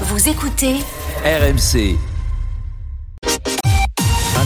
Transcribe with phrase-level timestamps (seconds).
[0.00, 0.80] Vous écoutez
[1.24, 2.13] RMC.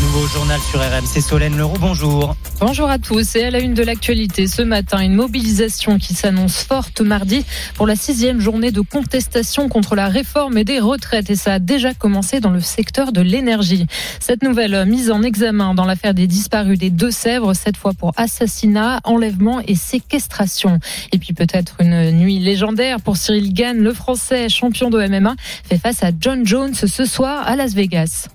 [0.09, 2.35] Nouveau journal sur RMC Solène Leroux, bonjour.
[2.61, 6.63] Bonjour à tous et à la une de l'actualité ce matin, une mobilisation qui s'annonce
[6.63, 7.45] forte mardi
[7.75, 11.93] pour la sixième journée de contestation contre la réforme des retraites et ça a déjà
[11.93, 13.87] commencé dans le secteur de l'énergie.
[14.19, 19.01] Cette nouvelle mise en examen dans l'affaire des disparus des Deux-Sèvres, cette fois pour assassinat,
[19.05, 20.81] enlèvement et séquestration.
[21.13, 25.35] Et puis peut-être une nuit légendaire pour Cyril Gann, le français champion de MMA,
[25.69, 28.29] fait face à John Jones ce soir à Las Vegas.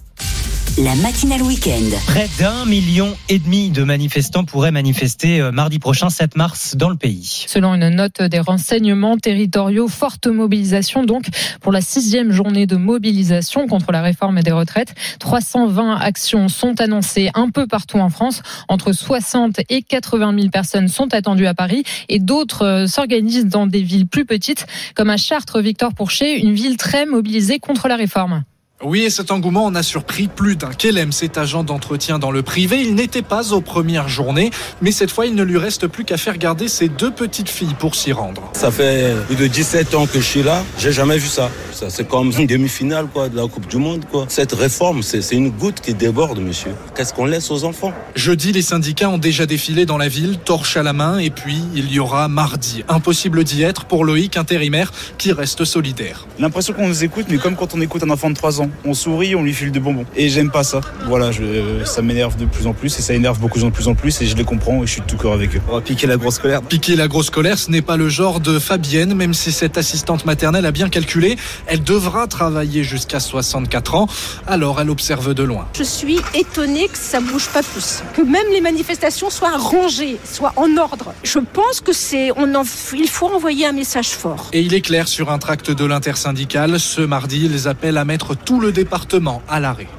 [0.78, 1.96] La matinale week-end.
[2.08, 6.90] Près d'un million et demi de manifestants pourraient manifester euh, mardi prochain, 7 mars, dans
[6.90, 7.46] le pays.
[7.48, 11.26] Selon une note des renseignements territoriaux, forte mobilisation donc
[11.62, 14.96] pour la sixième journée de mobilisation contre la réforme des retraites.
[15.20, 18.42] 320 actions sont annoncées un peu partout en France.
[18.68, 23.68] Entre 60 et 80 000 personnes sont attendues à Paris et d'autres euh, s'organisent dans
[23.68, 24.66] des villes plus petites
[24.96, 28.44] comme à Chartres, Victor Pourchet, une ville très mobilisée contre la réforme.
[28.84, 30.72] Oui, et cet engouement en a surpris plus d'un.
[30.72, 35.10] Kelem, cet agent d'entretien dans le privé, il n'était pas aux premières journées, mais cette
[35.10, 38.12] fois, il ne lui reste plus qu'à faire garder ses deux petites filles pour s'y
[38.12, 38.52] rendre.
[38.54, 41.50] Ça fait plus de 17 ans que je suis là, j'ai jamais vu ça.
[41.72, 44.04] ça c'est comme une demi-finale quoi, de la Coupe du Monde.
[44.12, 44.26] Quoi.
[44.28, 46.72] Cette réforme, c'est c'est une goutte qui déborde, monsieur.
[46.96, 47.94] Qu'est-ce qu'on laisse aux enfants?
[48.16, 51.64] Jeudi, les syndicats ont déjà défilé dans la ville, torche à la main, et puis
[51.74, 52.84] il y aura mardi.
[52.90, 56.28] Impossible d'y être pour Loïc, intérimaire, qui reste solidaire.
[56.38, 58.70] L'impression qu'on nous écoute, mais comme quand on écoute un enfant de 3 ans.
[58.86, 60.06] On sourit, on lui file de bonbons.
[60.16, 60.82] Et j'aime pas ça.
[61.06, 63.74] Voilà, je, ça m'énerve de plus en plus et ça énerve beaucoup de gens de
[63.74, 65.62] plus en plus et je les comprends et je suis de tout cœur avec eux.
[65.70, 66.62] On va piquer la grosse colère.
[66.62, 70.26] Piquer la grosse colère, ce n'est pas le genre de Fabienne, même si cette assistante
[70.26, 71.38] maternelle a bien calculé.
[71.68, 74.08] Elle devra travailler jusqu'à 64 ans,
[74.48, 75.68] alors elle observe de loin.
[75.78, 80.54] Je suis étonnée que ça bouge pas plus, que même les manifestations soient rangées, soient
[80.56, 81.14] en ordre.
[81.24, 84.50] Je pense que c'est, on en, il faut envoyer un message fort.
[84.54, 88.36] Et il est clair sur un tract de l'intersyndicale, ce mardi, ils appellent à mettre
[88.36, 89.90] tout le département à l'arrêt.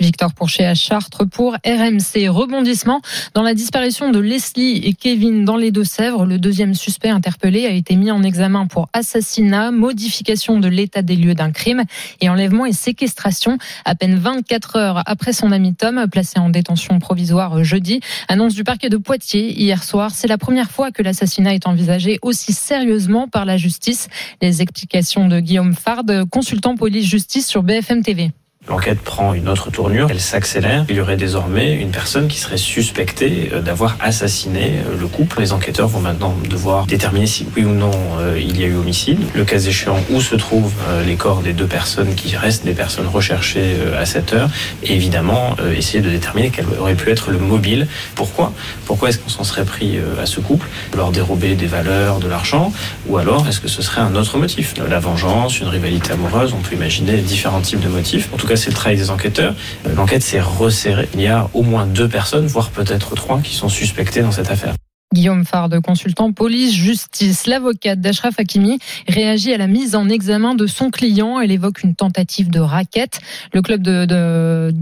[0.00, 2.28] Victor Pourchet à Chartres pour RMC.
[2.28, 3.00] Rebondissement
[3.34, 6.26] dans la disparition de Leslie et Kevin dans les Deux-Sèvres.
[6.26, 11.16] Le deuxième suspect interpellé a été mis en examen pour assassinat, modification de l'état des
[11.16, 11.84] lieux d'un crime
[12.20, 13.58] et enlèvement et séquestration.
[13.84, 18.64] À peine 24 heures après son ami Tom, placé en détention provisoire jeudi, annonce du
[18.64, 20.10] parquet de Poitiers hier soir.
[20.14, 24.08] C'est la première fois que l'assassinat est envisagé aussi sérieusement par la justice.
[24.42, 28.32] Les explications de Guillaume Fard, consultant police-justice sur BFM TV.
[28.66, 30.86] L'enquête prend une autre tournure, elle s'accélère.
[30.88, 35.40] Il y aurait désormais une personne qui serait suspectée euh, d'avoir assassiné euh, le couple.
[35.40, 38.76] Les enquêteurs vont maintenant devoir déterminer si oui ou non euh, il y a eu
[38.76, 39.18] homicide.
[39.34, 40.72] Le cas échéant, où se trouvent
[41.06, 44.48] les corps des deux personnes qui restent des personnes recherchées à cette heure.
[44.82, 47.86] Et évidemment, essayer de déterminer quel aurait pu être le mobile.
[48.14, 48.52] Pourquoi?
[48.86, 50.68] Pourquoi est-ce qu'on s'en serait pris à ce couple?
[50.96, 52.72] Leur dérober des valeurs, de l'argent?
[53.08, 54.74] Ou alors est-ce que ce serait un autre motif?
[54.88, 58.28] La vengeance, une rivalité amoureuse, on peut imaginer différents types de motifs.
[58.32, 59.54] En tout cas, c'est le travail des enquêteurs.
[59.96, 61.08] L'enquête s'est resserrée.
[61.14, 64.50] Il y a au moins deux personnes, voire peut-être trois, qui sont suspectées dans cette
[64.50, 64.74] affaire.
[65.14, 67.46] Guillaume Fard, consultant police-justice.
[67.46, 71.40] L'avocate d'Ashraf Hakimi réagit à la mise en examen de son client.
[71.40, 73.20] Elle évoque une tentative de raquette.
[73.52, 74.72] Le club de,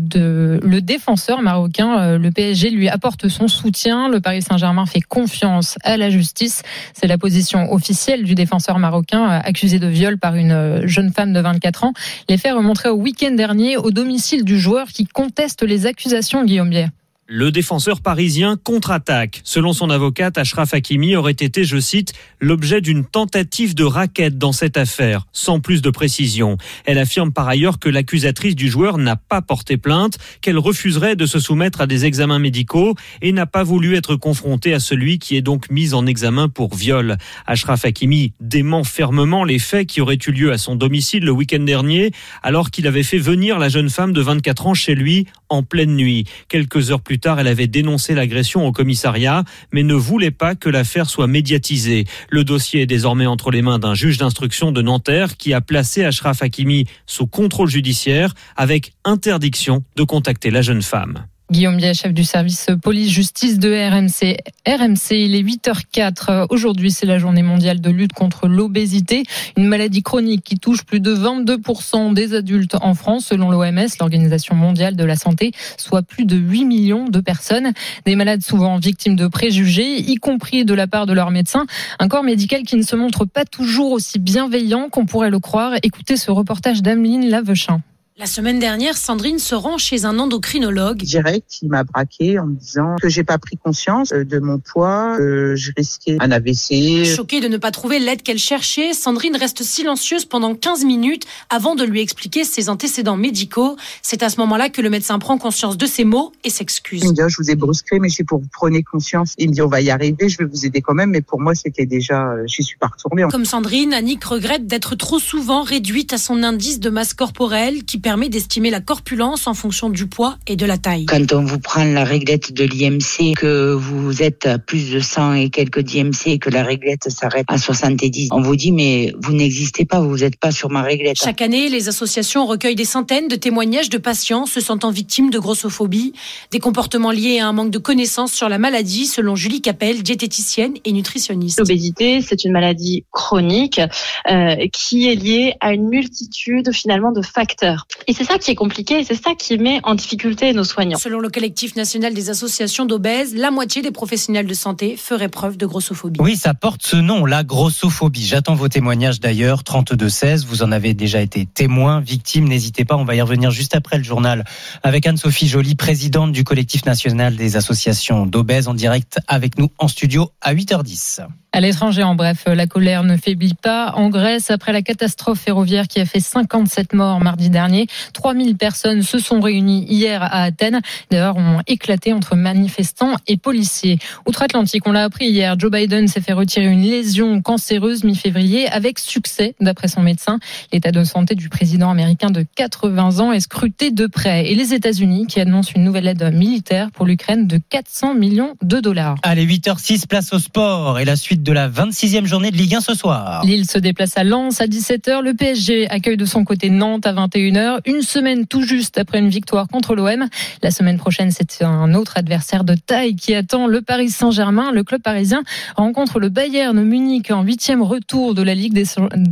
[0.62, 4.09] le défenseur marocain, euh, le PSG, lui apporte son soutien.
[4.09, 6.62] Le Paris Saint-Germain fait confiance à la justice.
[6.94, 11.12] C'est la position officielle du défenseur marocain euh, accusé de viol par une euh, jeune
[11.12, 11.93] femme de 24 ans.
[12.31, 16.70] Les faits remontraient au week-end dernier au domicile du joueur qui conteste les accusations, Guillaume
[16.70, 16.88] Bière.
[17.34, 19.41] Le défenseur parisien contre-attaque.
[19.43, 24.53] Selon son avocate, Ashraf Hakimi aurait été, je cite, l'objet d'une tentative de raquette dans
[24.53, 26.59] cette affaire, sans plus de précision.
[26.84, 31.25] Elle affirme par ailleurs que l'accusatrice du joueur n'a pas porté plainte, qu'elle refuserait de
[31.25, 35.34] se soumettre à des examens médicaux et n'a pas voulu être confrontée à celui qui
[35.34, 37.16] est donc mis en examen pour viol.
[37.47, 41.60] Ashraf Hakimi dément fermement les faits qui auraient eu lieu à son domicile le week-end
[41.60, 42.10] dernier,
[42.43, 45.97] alors qu'il avait fait venir la jeune femme de 24 ans chez lui en pleine
[45.97, 46.25] nuit.
[46.50, 50.69] Quelques heures plus tard, elle avait dénoncé l'agression au commissariat, mais ne voulait pas que
[50.69, 52.05] l'affaire soit médiatisée.
[52.28, 56.05] Le dossier est désormais entre les mains d'un juge d'instruction de Nanterre qui a placé
[56.05, 61.25] Ashraf Hakimi sous contrôle judiciaire avec interdiction de contacter la jeune femme.
[61.52, 64.38] Guillaume Biet, chef du service police-justice de RMC.
[64.66, 66.46] RMC, il est 8h04.
[66.49, 69.25] Aujourd'hui, c'est la journée mondiale de lutte contre l'obésité,
[69.58, 74.54] une maladie chronique qui touche plus de 22% des adultes en France, selon l'OMS, l'Organisation
[74.54, 77.72] mondiale de la santé, soit plus de 8 millions de personnes.
[78.06, 81.66] Des malades souvent victimes de préjugés, y compris de la part de leurs médecins.
[81.99, 85.75] Un corps médical qui ne se montre pas toujours aussi bienveillant qu'on pourrait le croire.
[85.82, 87.82] Écoutez ce reportage d'Ameline Lavechin.
[88.19, 90.99] La semaine dernière, Sandrine se rend chez un endocrinologue.
[90.99, 94.59] Direct, il m'a braqué en me disant que j'ai pas pris conscience euh, de mon
[94.59, 97.06] poids, que je risquais un AVC.
[97.06, 101.75] Choquée de ne pas trouver l'aide qu'elle cherchait, Sandrine reste silencieuse pendant 15 minutes avant
[101.75, 103.76] de lui expliquer ses antécédents médicaux.
[104.03, 107.00] C'est à ce moment-là que le médecin prend conscience de ses mots et s'excuse.
[107.03, 109.32] Il me dit, oh, je vous ai brusqué, mais c'est pour vous preniez conscience.
[109.38, 111.41] Il me dit, on va y arriver, je vais vous aider quand même, mais pour
[111.41, 113.25] moi, c'était déjà, euh, je suis pas retournée.
[113.31, 118.01] Comme Sandrine, Annick regrette d'être trop souvent réduite à son indice de masse corporelle qui
[118.02, 121.06] permet d'estimer la corpulence en fonction du poids et de la taille.
[121.06, 125.34] Quand on vous prend la réglette de l'IMC, que vous êtes à plus de 100
[125.34, 129.32] et quelques d'IMC et que la réglette s'arrête à 70, on vous dit mais vous
[129.32, 131.16] n'existez pas, vous n'êtes pas sur ma réglette.
[131.16, 135.38] Chaque année, les associations recueillent des centaines de témoignages de patients se sentant victimes de
[135.38, 136.12] grossophobie,
[136.50, 140.75] des comportements liés à un manque de connaissances sur la maladie, selon Julie Capel, diététicienne
[140.84, 141.58] et nutritionniste.
[141.58, 143.81] L'obésité, c'est une maladie chronique
[144.28, 147.87] euh, qui est liée à une multitude finalement de facteurs.
[148.06, 150.99] Et c'est ça qui est compliqué et c'est ça qui met en difficulté nos soignants.
[150.99, 155.56] Selon le collectif national des associations d'obèses, la moitié des professionnels de santé feraient preuve
[155.56, 156.21] de grossophobie.
[156.21, 158.25] Oui, ça porte ce nom, la grossophobie.
[158.25, 160.47] J'attends vos témoignages d'ailleurs, 32-16.
[160.47, 162.49] Vous en avez déjà été témoin, victime.
[162.49, 164.45] N'hésitez pas, on va y revenir juste après le journal
[164.83, 169.88] avec Anne-Sophie Joly, présidente du collectif national des associations d'obèses, en direct avec nous en
[169.88, 171.27] studio à 8h10.
[171.54, 173.93] À l'étranger, en bref, la colère ne faiblit pas.
[173.94, 179.02] En Grèce, après la catastrophe ferroviaire qui a fait 57 morts mardi dernier, 3000 personnes
[179.02, 180.81] se sont réunies hier à Athènes.
[181.10, 183.99] D'ailleurs, ont éclaté entre manifestants et policiers.
[184.26, 188.99] Outre-Atlantique, on l'a appris hier, Joe Biden s'est fait retirer une lésion cancéreuse mi-février avec
[188.99, 190.38] succès, d'après son médecin.
[190.72, 194.50] L'état de santé du président américain de 80 ans est scruté de près.
[194.50, 198.81] Et les États-Unis qui annoncent une nouvelle aide militaire pour l'Ukraine de 400 millions de
[198.81, 199.16] dollars.
[199.22, 202.81] Allez, 8h06, place au sport et la suite de la 26e journée de Ligue 1
[202.81, 203.44] ce soir.
[203.44, 205.23] Lille se déplace à Lens à 17h.
[205.23, 207.81] Le PSG accueille de son côté Nantes à 21h.
[207.85, 210.29] Une semaine tout juste après une victoire contre l'OM.
[210.62, 214.71] La semaine prochaine, c'est un autre adversaire de taille qui attend le Paris Saint-Germain.
[214.71, 215.43] Le club parisien
[215.77, 218.73] rencontre le Bayern Munich en huitième retour de la Ligue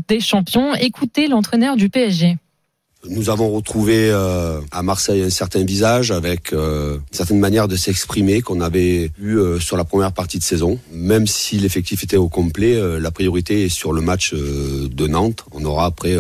[0.09, 0.75] des Champions.
[0.75, 2.39] Écoutez l'entraîneur du PSG.
[3.09, 7.75] Nous avons retrouvé euh, à Marseille un certain visage avec euh, une certaine manière de
[7.75, 10.79] s'exprimer qu'on avait eu euh, sur la première partie de saison.
[10.93, 15.45] Même si l'effectif était au complet, la priorité est sur le match de Nantes.
[15.53, 16.17] On aura après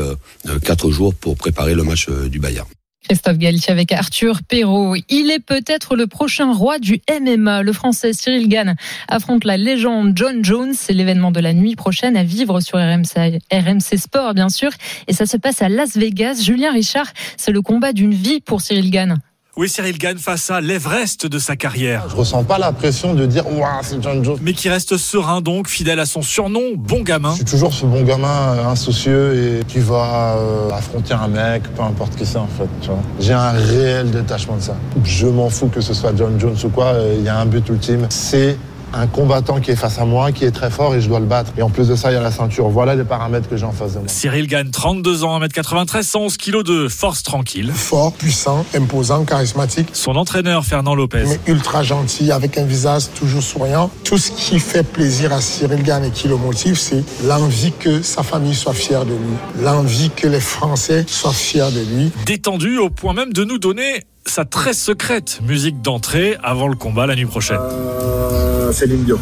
[0.65, 2.67] quatre jours pour préparer le match du Bayern.
[3.11, 4.95] Christophe Galtier avec Arthur Perrault.
[5.09, 7.65] Il est peut-être le prochain roi du MMA.
[7.65, 8.77] Le français Cyril Gann
[9.09, 10.75] affronte la légende John Jones.
[10.75, 14.71] C'est l'événement de la nuit prochaine à vivre sur RMC, Sport, bien sûr.
[15.09, 16.41] Et ça se passe à Las Vegas.
[16.41, 19.19] Julien Richard, c'est le combat d'une vie pour Cyril Gann.
[19.61, 22.07] Oui, Cyril gagne face à l'Everest de sa carrière.
[22.09, 24.39] Je ressens pas la pression de dire Waouh, c'est John Jones.
[24.41, 27.33] Mais qui reste serein donc, fidèle à son surnom, bon gamin.
[27.33, 31.65] Je suis toujours ce bon gamin euh, insoucieux et qui va euh, affronter un mec,
[31.75, 32.91] peu importe qui c'est en fait.
[33.21, 34.77] J'ai un réel détachement de ça.
[35.05, 36.95] Je m'en fous que ce soit John Jones ou quoi.
[36.95, 38.57] Euh, il y a un but ultime, c'est
[38.93, 41.27] un combattant qui est face à moi, qui est très fort et je dois le
[41.27, 41.53] battre.
[41.57, 42.69] Et en plus de ça, il y a la ceinture.
[42.69, 44.09] Voilà les paramètres que j'ai en face de moi.
[44.09, 47.73] Cyril gagne 32 ans, 1m93, 111 kg de force tranquille.
[47.73, 49.89] Fort, puissant, imposant, charismatique.
[49.93, 51.25] Son entraîneur, Fernand Lopez.
[51.27, 53.91] Mais ultra gentil, avec un visage toujours souriant.
[54.05, 58.03] Tout ce qui fait plaisir à Cyril Gann et qui le motive, c'est l'envie que
[58.03, 59.65] sa famille soit fière de lui.
[59.65, 62.13] L'envie que les Français soient fiers de lui.
[62.27, 67.07] Détendu au point même de nous donner sa très secrète musique d'entrée avant le combat
[67.07, 67.59] la nuit prochaine.
[67.61, 69.19] Euh, Céline Dion.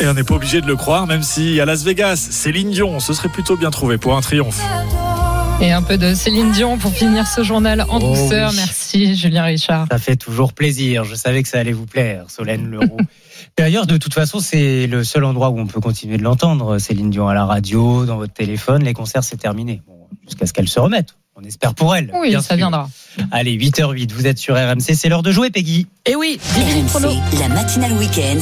[0.00, 3.00] Et on n'est pas obligé de le croire, même si à Las Vegas, Céline Dion,
[3.00, 4.60] ce serait plutôt bien trouvé pour un triomphe.
[5.60, 8.50] Et un peu de Céline Dion pour finir ce journal en Oh douceur.
[8.50, 8.56] oui.
[8.56, 9.86] Merci Julien Richard.
[9.90, 11.04] Ça fait toujours plaisir.
[11.04, 12.98] Je savais que ça allait vous plaire, Solène Leroux.
[13.58, 16.78] D'ailleurs, de toute façon, c'est le seul endroit où on peut continuer de l'entendre.
[16.78, 18.84] Céline Dion à la radio, dans votre téléphone.
[18.84, 19.82] Les concerts, c'est terminé.
[19.86, 19.94] Bon,
[20.26, 21.16] Jusqu'à ce qu'elle se remette.
[21.40, 22.10] On espère pour elle.
[22.14, 22.56] Oui, bien ça sûr.
[22.56, 22.88] viendra.
[23.30, 24.94] Allez, 8h08, vous êtes sur RMC.
[24.94, 25.86] C'est l'heure de jouer, Peggy.
[26.04, 28.40] Et oui, RMC, la matinale week-end.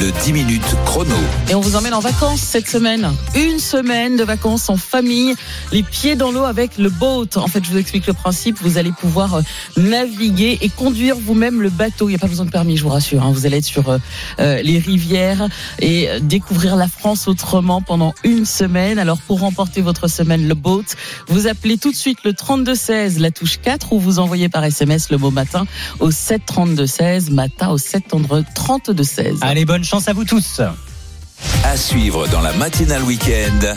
[0.00, 1.14] Le 10 minutes chrono.
[1.50, 3.10] Et on vous emmène en vacances cette semaine.
[3.34, 5.34] Une semaine de vacances en famille,
[5.70, 7.26] les pieds dans l'eau avec le boat.
[7.36, 8.56] En fait, je vous explique le principe.
[8.62, 9.42] Vous allez pouvoir euh,
[9.76, 12.08] naviguer et conduire vous-même le bateau.
[12.08, 13.22] Il n'y a pas besoin de permis, je vous rassure.
[13.22, 13.32] hein.
[13.32, 13.98] Vous allez être sur euh,
[14.40, 18.98] euh, les rivières et découvrir la France autrement pendant une semaine.
[18.98, 20.84] Alors, pour remporter votre semaine, le boat,
[21.28, 25.10] vous appelez tout de suite le 3216, la touche 4, ou vous envoyez par SMS
[25.10, 25.66] le mot matin
[26.00, 29.38] au 73216, matin au 73216.
[29.42, 30.60] Allez, bonne chance à vous tous.
[31.64, 33.76] À suivre dans la matinale week-end.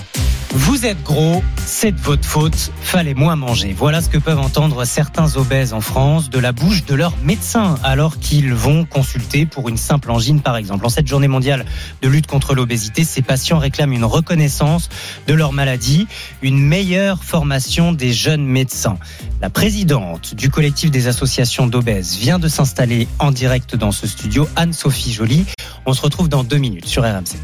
[0.51, 3.75] Vous êtes gros, c'est de votre faute, fallait moins manger.
[3.77, 7.75] Voilà ce que peuvent entendre certains obèses en France de la bouche de leurs médecins
[7.83, 10.85] alors qu'ils vont consulter pour une simple angine par exemple.
[10.85, 11.65] En cette journée mondiale
[12.01, 14.89] de lutte contre l'obésité, ces patients réclament une reconnaissance
[15.27, 16.07] de leur maladie,
[16.41, 18.97] une meilleure formation des jeunes médecins.
[19.41, 24.47] La présidente du collectif des associations d'obèses vient de s'installer en direct dans ce studio,
[24.55, 25.45] Anne-Sophie Joly.
[25.85, 27.35] On se retrouve dans deux minutes sur RMC.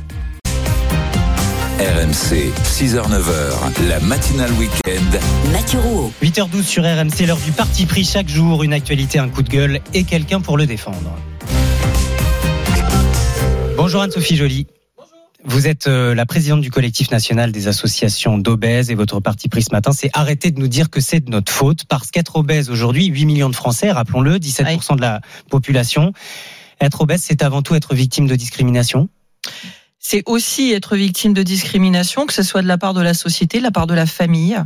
[1.82, 5.18] RMC, 6h-9h, la matinale week-end.
[5.52, 6.14] Mathieu Rouault.
[6.22, 9.80] 8h12 sur RMC, l'heure du parti pris chaque jour, une actualité, un coup de gueule
[9.96, 11.18] et quelqu'un pour le défendre.
[13.76, 14.68] Bonjour Anne-Sophie Joly.
[15.44, 19.64] Vous êtes euh, la présidente du collectif national des associations d'obèses et votre parti pris
[19.64, 22.70] ce matin, c'est arrêter de nous dire que c'est de notre faute parce qu'être obèse
[22.70, 26.14] aujourd'hui, 8 millions de Français, rappelons-le, 17% de la population.
[26.80, 29.10] Être obèse, c'est avant tout être victime de discrimination?
[30.04, 33.60] C'est aussi être victime de discrimination, que ce soit de la part de la société,
[33.60, 34.60] de la part de la famille,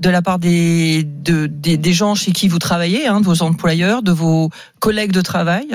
[0.00, 4.02] de la part des, de, des, gens chez qui vous travaillez, hein, de vos employeurs,
[4.02, 5.68] de vos collègues de travail,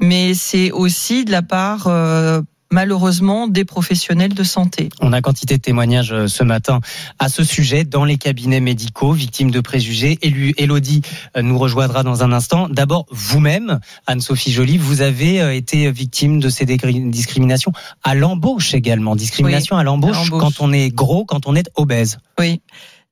[0.00, 4.88] mais c'est aussi de la part euh, malheureusement des professionnels de santé.
[5.00, 6.80] On a quantité de témoignages euh, ce matin
[7.18, 10.18] à ce sujet dans les cabinets médicaux, victimes de préjugés.
[10.22, 11.02] Elodie
[11.36, 12.68] euh, nous rejoindra dans un instant.
[12.68, 17.72] D'abord, vous-même, Anne-Sophie Joly, vous avez euh, été victime de ces discriminations
[18.02, 19.16] à l'embauche également.
[19.16, 22.18] Discrimination à l'embauche quand on est gros, quand on est obèse.
[22.38, 22.60] Oui.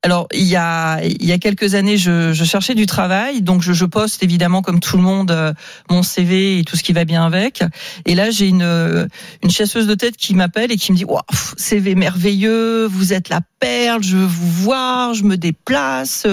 [0.01, 3.73] Alors il y a il y a quelques années, je, cherchais du travail, donc je,
[3.73, 5.53] je, poste évidemment comme tout le monde euh,
[5.89, 7.63] mon CV et tout ce qui va bien avec.
[8.05, 9.07] Et là j'ai une euh,
[9.43, 11.19] une chasseuse de tête qui m'appelle et qui me dit wow,
[11.57, 16.25] CV merveilleux, vous êtes la perle, je veux vous voir, je me déplace.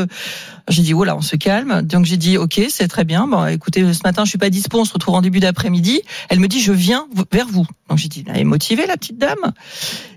[0.68, 1.82] J'ai dit voilà, on se calme.
[1.82, 3.26] Donc j'ai dit ok, c'est très bien.
[3.26, 6.02] Bon, écoutez, ce matin je suis pas dispo, on se retrouve en début d'après-midi.
[6.28, 7.66] Elle me dit je viens vers vous.
[7.88, 9.52] Donc j'ai dit elle est motivée la petite dame.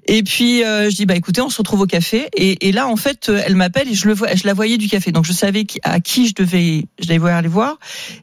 [0.06, 2.30] Et puis euh, je dis bah écoutez, on se retrouve au café.
[2.36, 4.88] Et, et là en fait elle m'appelle et je le vois, je la voyais du
[4.88, 5.12] café.
[5.12, 7.78] Donc je savais à qui je devais, je devais aller voir.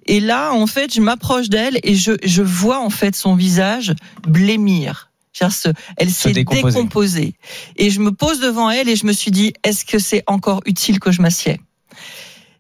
[0.07, 3.95] Et là en fait je m'approche d'elle et je je vois en fait son visage
[4.27, 5.11] blêmir
[5.97, 7.35] elle s'est décomposée.
[7.77, 10.61] Et je me pose devant elle et je me suis dit, est-ce que c'est encore
[10.67, 11.61] utile que je m'assieds?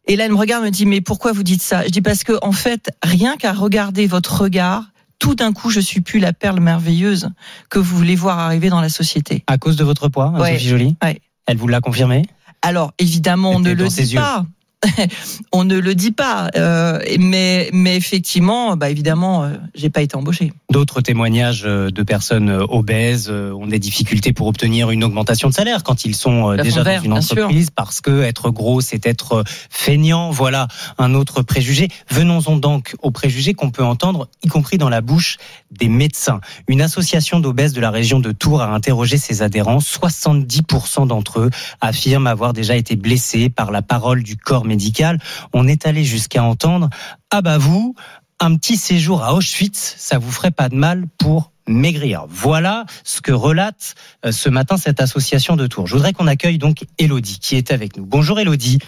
[0.07, 1.85] Et là, elle me regarde, me dit, mais pourquoi vous dites ça?
[1.85, 4.85] Je dis parce que en fait, rien qu'à regarder votre regard,
[5.19, 7.31] tout d'un coup, je suis plus la perle merveilleuse
[7.71, 9.45] que vous voulez voir arriver dans la société.
[9.47, 10.53] À cause de votre poids, ouais.
[10.53, 11.21] Sophie Jolie ouais.
[11.47, 12.27] Elle vous l'a confirmé?
[12.63, 14.45] Alors, évidemment, on ne le dit pas.
[15.52, 20.16] on ne le dit pas, euh, mais mais effectivement, bah évidemment, euh, j'ai pas été
[20.16, 20.52] embauché.
[20.71, 25.83] D'autres témoignages euh, de personnes obèses ont des difficultés pour obtenir une augmentation de salaire
[25.83, 30.30] quand ils sont déjà dans une entreprise parce que être gros c'est être feignant.
[30.30, 30.68] Voilà
[30.99, 31.88] un autre préjugé.
[32.11, 35.38] Venons-en donc aux préjugés qu'on peut entendre, y compris dans la bouche
[35.71, 36.40] des médecins.
[36.68, 39.78] Une association d'obèses de la région de Tours a interrogé ses adhérents.
[39.78, 45.18] 70% d'entre eux affirment avoir déjà été blessés par la parole du corps médical.
[45.52, 46.90] On est allé jusqu'à entendre
[47.30, 47.94] ah bah vous,
[48.40, 52.25] un petit séjour à Auschwitz, ça vous ferait pas de mal pour maigrir.
[52.28, 53.94] Voilà ce que relate
[54.25, 55.87] euh, ce matin cette association de Tours.
[55.87, 58.04] Je voudrais qu'on accueille donc Elodie qui est avec nous.
[58.06, 58.78] Bonjour Elodie.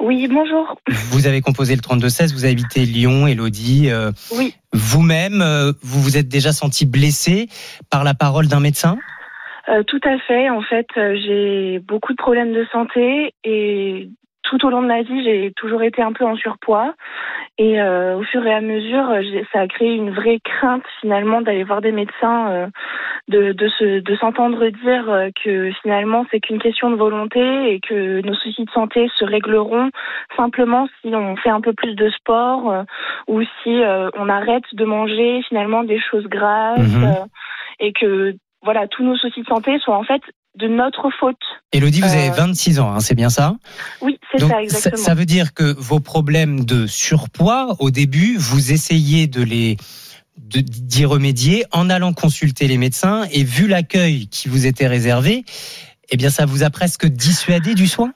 [0.00, 0.76] Oui, bonjour.
[0.88, 3.90] Vous avez composé le 32-16, vous habitez Lyon, Elodie.
[3.90, 4.54] Euh, oui.
[4.72, 7.48] Vous-même, euh, vous vous êtes déjà senti blessée
[7.90, 8.98] par la parole d'un médecin?
[9.86, 10.50] Tout à fait.
[10.50, 14.10] En fait, j'ai beaucoup de problèmes de santé et
[14.44, 16.94] tout au long de ma vie, j'ai toujours été un peu en surpoids.
[17.58, 19.06] Et euh, au fur et à mesure,
[19.52, 22.66] ça a créé une vraie crainte finalement d'aller voir des médecins, euh,
[23.28, 27.40] de, de, se, de s'entendre dire euh, que finalement c'est qu'une question de volonté
[27.72, 29.90] et que nos soucis de santé se régleront
[30.36, 32.82] simplement si on fait un peu plus de sport euh,
[33.28, 37.26] ou si euh, on arrête de manger finalement des choses grasses Mhm.
[37.80, 40.22] et que voilà tous nos soucis de santé soient en fait
[40.56, 41.36] de notre faute.
[41.72, 43.56] Elodie, vous avez Euh, 26 ans, hein, c'est bien ça?
[44.00, 45.02] Oui, c'est ça exactement.
[45.02, 49.76] ça veut dire que vos problèmes de surpoids, au début, vous essayez de les
[50.36, 55.44] d'y remédier en allant consulter les médecins et vu l'accueil qui vous était réservé,
[56.10, 58.12] eh bien ça vous a presque dissuadé du soin?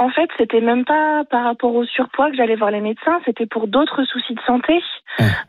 [0.00, 3.44] En fait, c'était même pas par rapport au surpoids que j'allais voir les médecins, c'était
[3.44, 4.82] pour d'autres soucis de santé,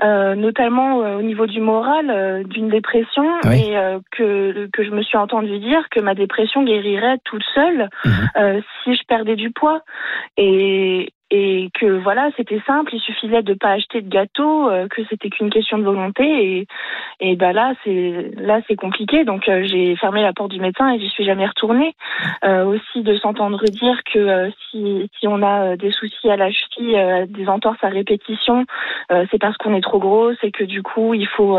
[0.03, 3.69] euh, notamment euh, au niveau du moral, euh, d'une dépression, Oui.
[3.69, 7.87] et euh, que, que je me suis entendu dire que ma dépression guérirait toute seule
[8.03, 8.11] Mhm.
[8.37, 9.79] euh, si je perdais du poids.
[10.35, 15.01] Et, et que voilà, c'était simple, il suffisait de pas acheter de gâteau, euh, que
[15.09, 16.67] c'était qu'une question de volonté et
[17.21, 20.89] et ben là c'est là c'est compliqué donc euh, j'ai fermé la porte du médecin
[20.91, 21.95] et j'y suis jamais retournée.
[22.43, 26.49] Euh, aussi de s'entendre dire que euh, si si on a des soucis à la
[26.51, 28.65] cheville, des entorses à répétition,
[29.09, 31.57] c'est parce qu'on est trop grosse et que du coup il faut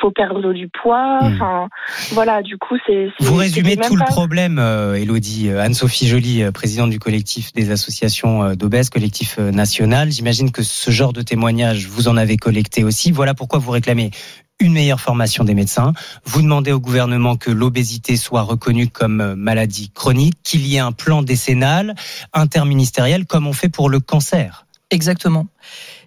[0.00, 1.18] faut perdre du poids.
[1.20, 1.34] Hmm.
[1.34, 1.68] Enfin
[2.12, 5.50] voilà, du coup c'est c'est- Vous résumez tout le problème, euh, Elodie.
[5.50, 8.54] Anne-Sophie Joly, présidente du collectif des associations euh,
[8.90, 10.10] collectif euh, national.
[10.10, 13.12] J'imagine que ce genre de témoignages, vous en avez collecté aussi.
[13.12, 14.10] Voilà pourquoi vous réclamez
[14.58, 15.92] une meilleure formation des médecins.
[16.24, 20.80] Vous demandez au gouvernement que l'obésité soit reconnue comme euh, maladie chronique, qu'il y ait
[20.80, 21.94] un plan décennal,
[22.32, 24.66] interministériel, comme on fait pour le cancer.
[24.90, 25.46] Exactement.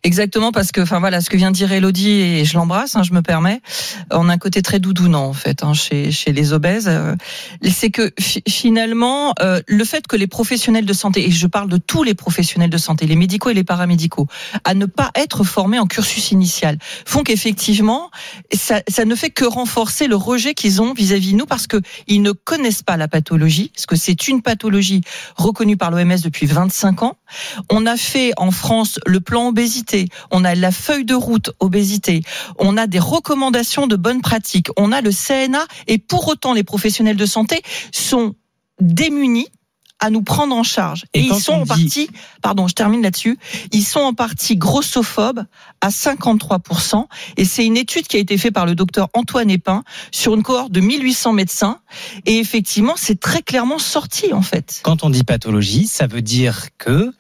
[0.04, 3.04] Exactement parce que, enfin voilà, ce que vient de dire Elodie et je l'embrasse, hein,
[3.04, 3.62] je me permets.
[4.12, 6.88] On a un côté très doudounant en fait hein, chez chez les obèses.
[6.88, 7.16] Euh,
[7.70, 11.70] C'est que fi- finalement, euh, le fait que les professionnels de santé, et je parle
[11.70, 14.28] de tous les professionnels de santé, les médicaux et les paramédicaux,
[14.64, 18.10] à ne pas être formés en cursus initial, font qu'effectivement,
[18.54, 21.78] ça, ça ne fait que renforcer le rejet qu'ils ont vis-à-vis de nous parce que
[22.08, 25.02] ils ne connaissent pas la pathologie, parce que c'est une pathologie
[25.36, 27.18] reconnue par l'OMS depuis 25 ans.
[27.70, 29.89] On a fait en France le plan obésité,
[30.32, 32.24] on a la feuille de route obésité,
[32.58, 36.64] on a des recommandations de bonnes pratiques, on a le CNA et pour autant les
[36.64, 38.36] professionnels de santé sont
[38.80, 39.48] démunis
[40.00, 41.06] à nous prendre en charge.
[41.14, 42.10] Et, ils sont on en partie,
[42.42, 43.38] pardon, je termine là-dessus,
[43.72, 45.46] ils sont en partie grossophobes
[45.82, 47.06] à 53%.
[47.38, 50.44] Et c'est une étude qui a été faite par le docteur Antoine Epin sur une
[50.44, 51.80] cohorte de 1800 médecins.
[52.26, 54.80] Et effectivement, c'est très clairement sorti, en fait.
[54.84, 57.12] Quand on dit pathologie, ça veut dire que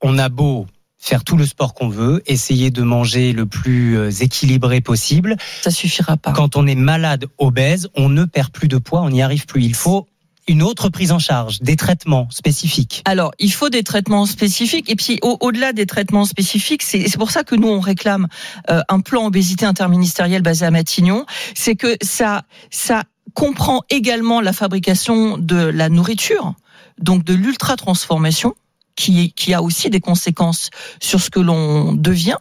[0.00, 0.66] on a beau
[1.02, 5.36] faire tout le sport qu'on veut, essayer de manger le plus euh, équilibré possible.
[5.62, 6.32] Ça suffira pas.
[6.32, 9.64] Quand on est malade, obèse, on ne perd plus de poids, on n'y arrive plus.
[9.64, 10.06] Il faut
[10.48, 13.02] une autre prise en charge, des traitements spécifiques.
[13.04, 14.90] Alors, il faut des traitements spécifiques.
[14.90, 18.26] Et puis, au- au-delà des traitements spécifiques, c'est c'est pour ça que nous, on réclame
[18.68, 21.24] euh, un plan obésité interministériel basé à Matignon.
[21.54, 26.54] C'est que ça, ça comprend également la fabrication de la nourriture,
[26.98, 28.54] donc de l'ultra-transformation.
[29.00, 30.68] Qui, qui a aussi des conséquences
[31.00, 32.36] sur ce que l'on devient.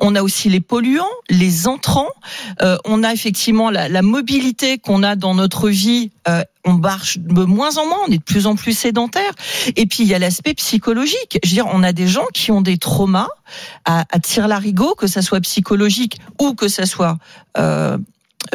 [0.00, 2.10] On a aussi les polluants, les entrants.
[2.60, 6.10] Euh, on a effectivement la, la mobilité qu'on a dans notre vie.
[6.26, 9.32] Euh, on marche de moins en moins, on est de plus en plus sédentaire.
[9.76, 11.38] Et puis il y a l'aspect psychologique.
[11.44, 13.28] Je veux dire, on a des gens qui ont des traumas
[13.84, 17.18] à, à tir larigot, que ça soit psychologique ou que ça soit
[17.58, 17.96] euh,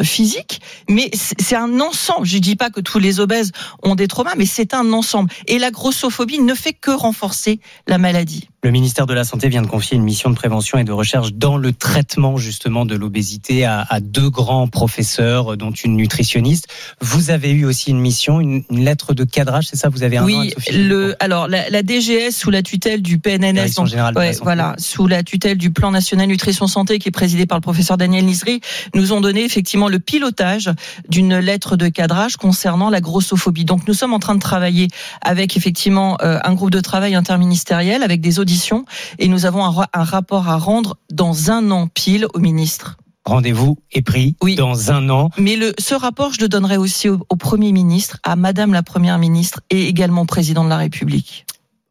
[0.02, 2.26] physique, mais c'est un ensemble.
[2.26, 3.52] Je dis pas que tous les obèses
[3.82, 5.30] ont des traumas, mais c'est un ensemble.
[5.46, 8.48] Et la grossophobie ne fait que renforcer la maladie.
[8.64, 11.32] Le ministère de la Santé vient de confier une mission de prévention et de recherche
[11.32, 16.66] dans le traitement justement de l'obésité à, à deux grands professeurs, dont une nutritionniste.
[17.00, 19.88] Vous avez eu aussi une mission, une, une lettre de cadrage, c'est ça?
[19.88, 23.90] Vous avez un Oui, le alors la, la DGS sous la tutelle du PNNS, donc,
[24.16, 27.62] ouais, voilà, sous la tutelle du Plan national nutrition santé qui est présidé par le
[27.62, 28.60] professeur Daniel Nisri,
[28.92, 30.68] nous ont donné effectivement le pilotage
[31.08, 33.64] d'une lettre de cadrage concernant la grossophobie.
[33.64, 34.88] Donc nous sommes en train de travailler
[35.22, 38.84] avec effectivement euh, un groupe de travail interministériel avec des auditions
[39.18, 42.96] et nous avons un, ra- un rapport à rendre dans un an pile au ministre.
[43.26, 45.28] Rendez-vous est pris dans un an.
[45.36, 48.82] Mais le, ce rapport, je le donnerai aussi au, au Premier ministre, à Madame la
[48.82, 51.44] Première ministre et également au Président de la République.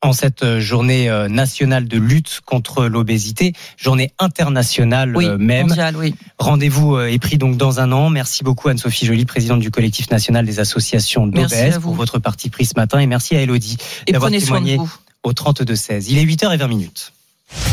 [0.03, 5.71] En cette euh, journée euh, nationale de lutte contre l'obésité, journée internationale Oui, euh, même.
[5.95, 6.15] oui.
[6.39, 8.09] Rendez-vous est pris donc dans un an.
[8.09, 12.65] Merci beaucoup Anne-Sophie Joly, présidente du collectif national des associations d'obèses, pour votre parti pris
[12.65, 12.97] ce matin.
[12.99, 14.95] Et merci à Elodie d'avoir prenez soin de témoigné vous.
[15.27, 16.07] Au 32-16.
[16.09, 17.13] Il est 8h20 minutes.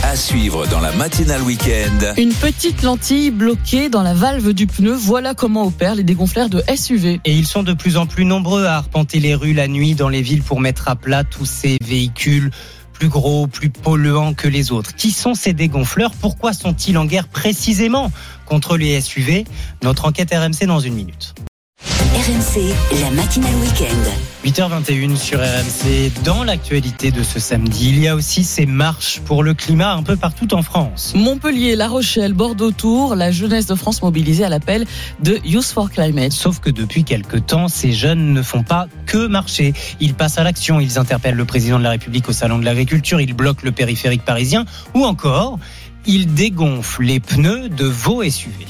[0.03, 2.15] À suivre dans la matinale week-end.
[2.17, 6.63] Une petite lentille bloquée dans la valve du pneu, voilà comment opèrent les dégonfleurs de
[6.75, 7.21] SUV.
[7.25, 10.09] Et ils sont de plus en plus nombreux à arpenter les rues la nuit dans
[10.09, 12.51] les villes pour mettre à plat tous ces véhicules
[12.93, 14.95] plus gros, plus polluants que les autres.
[14.95, 16.13] Qui sont ces dégonfleurs?
[16.21, 18.13] Pourquoi sont-ils en guerre précisément
[18.47, 19.45] contre les SUV
[19.83, 21.35] Notre enquête RMC dans une minute.
[22.25, 24.47] RMC, la matinale week-end.
[24.47, 26.11] 8h21 sur RMC.
[26.25, 30.03] Dans l'actualité de ce samedi, il y a aussi ces marches pour le climat un
[30.03, 31.13] peu partout en France.
[31.15, 34.87] Montpellier, La Rochelle, Bordeaux, Tours, la jeunesse de France mobilisée à l'appel
[35.23, 36.33] de Youth for Climate.
[36.33, 39.75] Sauf que depuis quelque temps, ces jeunes ne font pas que marcher.
[40.01, 43.21] Ils passent à l'action, ils interpellent le président de la République au salon de l'agriculture,
[43.21, 45.59] ils bloquent le périphérique parisien ou encore,
[46.07, 48.65] ils dégonflent les pneus de vos SUV.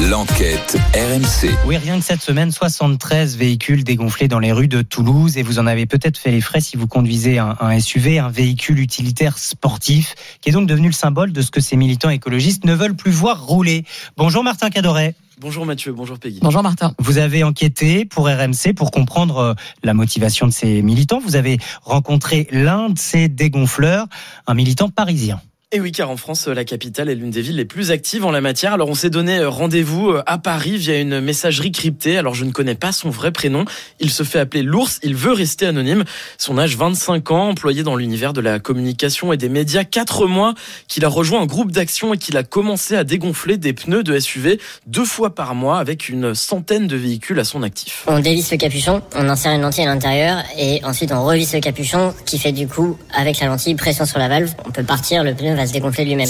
[0.00, 1.50] L'enquête RMC.
[1.66, 5.58] Oui, rien que cette semaine, 73 véhicules dégonflés dans les rues de Toulouse et vous
[5.58, 9.38] en avez peut-être fait les frais si vous conduisez un, un SUV, un véhicule utilitaire
[9.38, 12.96] sportif, qui est donc devenu le symbole de ce que ces militants écologistes ne veulent
[12.96, 13.84] plus voir rouler.
[14.16, 15.14] Bonjour Martin Cadoret.
[15.40, 16.38] Bonjour Mathieu, bonjour Peggy.
[16.42, 16.94] Bonjour Martin.
[16.98, 21.20] Vous avez enquêté pour RMC pour comprendre euh, la motivation de ces militants.
[21.20, 24.06] Vous avez rencontré l'un de ces dégonfleurs,
[24.46, 25.40] un militant parisien.
[25.74, 28.30] Et oui, car en France, la capitale est l'une des villes les plus actives en
[28.30, 28.74] la matière.
[28.74, 32.18] Alors on s'est donné euh, rendez-vous euh, à Paris via une messagerie cryptée.
[32.18, 33.64] Alors je ne connais pas son vrai prénom.
[33.98, 35.00] Il se fait appeler l'ours.
[35.02, 36.04] Il veut rester anonyme.
[36.36, 39.82] Son âge 25 ans, employé dans l'univers de la communication et des médias.
[39.82, 40.52] 4 mois
[40.88, 44.18] qu'il a rejoint un groupe d'action et qu'il a commencé à dégonfler des pneus de
[44.18, 48.04] SUV deux fois par mois avec une centaine de véhicules à son actif.
[48.08, 51.60] On dévisse le capuchon, on insère une lentille à l'intérieur et ensuite on revisse le
[51.60, 54.52] capuchon qui fait du coup avec la lentille pression sur la valve.
[54.66, 56.28] On peut partir, le pneu va se dégonfler lui-même.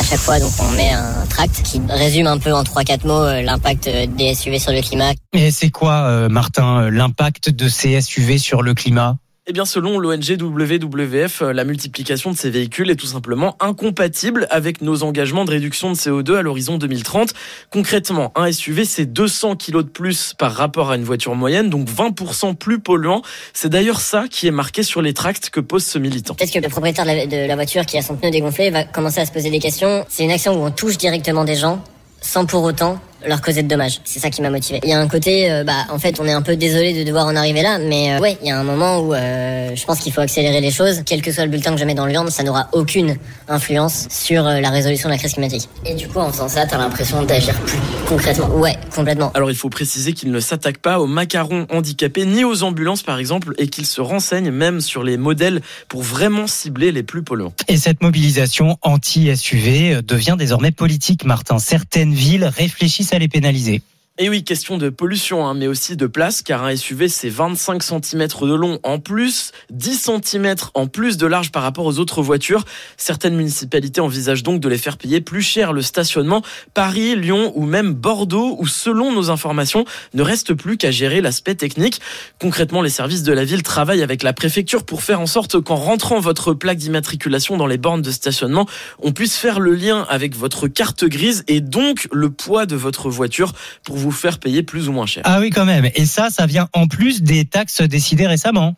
[0.00, 3.24] À chaque fois, donc, on met un tract qui résume un peu en 3-4 mots
[3.24, 5.12] euh, l'impact euh, des SUV sur le climat.
[5.34, 9.16] Et c'est quoi, euh, Martin, l'impact de ces SUV sur le climat?
[9.50, 14.46] Eh bien, selon l'ONG WWF, euh, la multiplication de ces véhicules est tout simplement incompatible
[14.50, 17.32] avec nos engagements de réduction de CO2 à l'horizon 2030.
[17.70, 21.88] Concrètement, un SUV, c'est 200 kg de plus par rapport à une voiture moyenne, donc
[21.88, 23.22] 20% plus polluant.
[23.54, 26.34] C'est d'ailleurs ça qui est marqué sur les tracts que pose ce militant.
[26.34, 28.84] Peut-être que le propriétaire de la, de la voiture qui a son pneu dégonflé va
[28.84, 30.04] commencer à se poser des questions.
[30.10, 31.82] C'est une action où on touche directement des gens
[32.20, 34.00] sans pour autant leur causer de dommages.
[34.04, 34.80] C'est ça qui m'a motivé.
[34.84, 37.04] Il y a un côté, euh, bah, en fait, on est un peu désolé de
[37.04, 39.84] devoir en arriver là, mais euh, ouais, il y a un moment où euh, je
[39.84, 41.02] pense qu'il faut accélérer les choses.
[41.04, 43.16] Quel que soit le bulletin que je mets dans le viande, ça n'aura aucune
[43.48, 45.68] influence sur euh, la résolution de la crise climatique.
[45.84, 48.48] Et du coup, en faisant ça, t'as l'impression d'agir plus concrètement.
[48.56, 49.30] Ouais, complètement.
[49.34, 53.18] Alors il faut préciser qu'il ne s'attaque pas aux macarons handicapés ni aux ambulances par
[53.18, 57.52] exemple et qu'il se renseigne même sur les modèles pour vraiment cibler les plus polluants.
[57.68, 61.58] Et cette mobilisation anti-SUV devient désormais politique, Martin.
[61.58, 63.82] Certaines villes réfléchissent à les pénaliser.
[64.20, 67.80] Et oui, question de pollution, hein, mais aussi de place, car un SUV, c'est 25
[67.84, 72.20] cm de long en plus, 10 cm en plus de large par rapport aux autres
[72.20, 72.64] voitures.
[72.96, 76.42] Certaines municipalités envisagent donc de les faire payer plus cher le stationnement.
[76.74, 81.54] Paris, Lyon ou même Bordeaux, où selon nos informations, ne reste plus qu'à gérer l'aspect
[81.54, 82.00] technique.
[82.40, 85.76] Concrètement, les services de la ville travaillent avec la préfecture pour faire en sorte qu'en
[85.76, 88.66] rentrant votre plaque d'immatriculation dans les bornes de stationnement,
[89.00, 93.10] on puisse faire le lien avec votre carte grise et donc le poids de votre
[93.10, 93.52] voiture
[93.84, 95.22] pour vous faire payer plus ou moins cher.
[95.26, 95.90] Ah oui, quand même.
[95.94, 98.74] Et ça, ça vient en plus des taxes décidées récemment.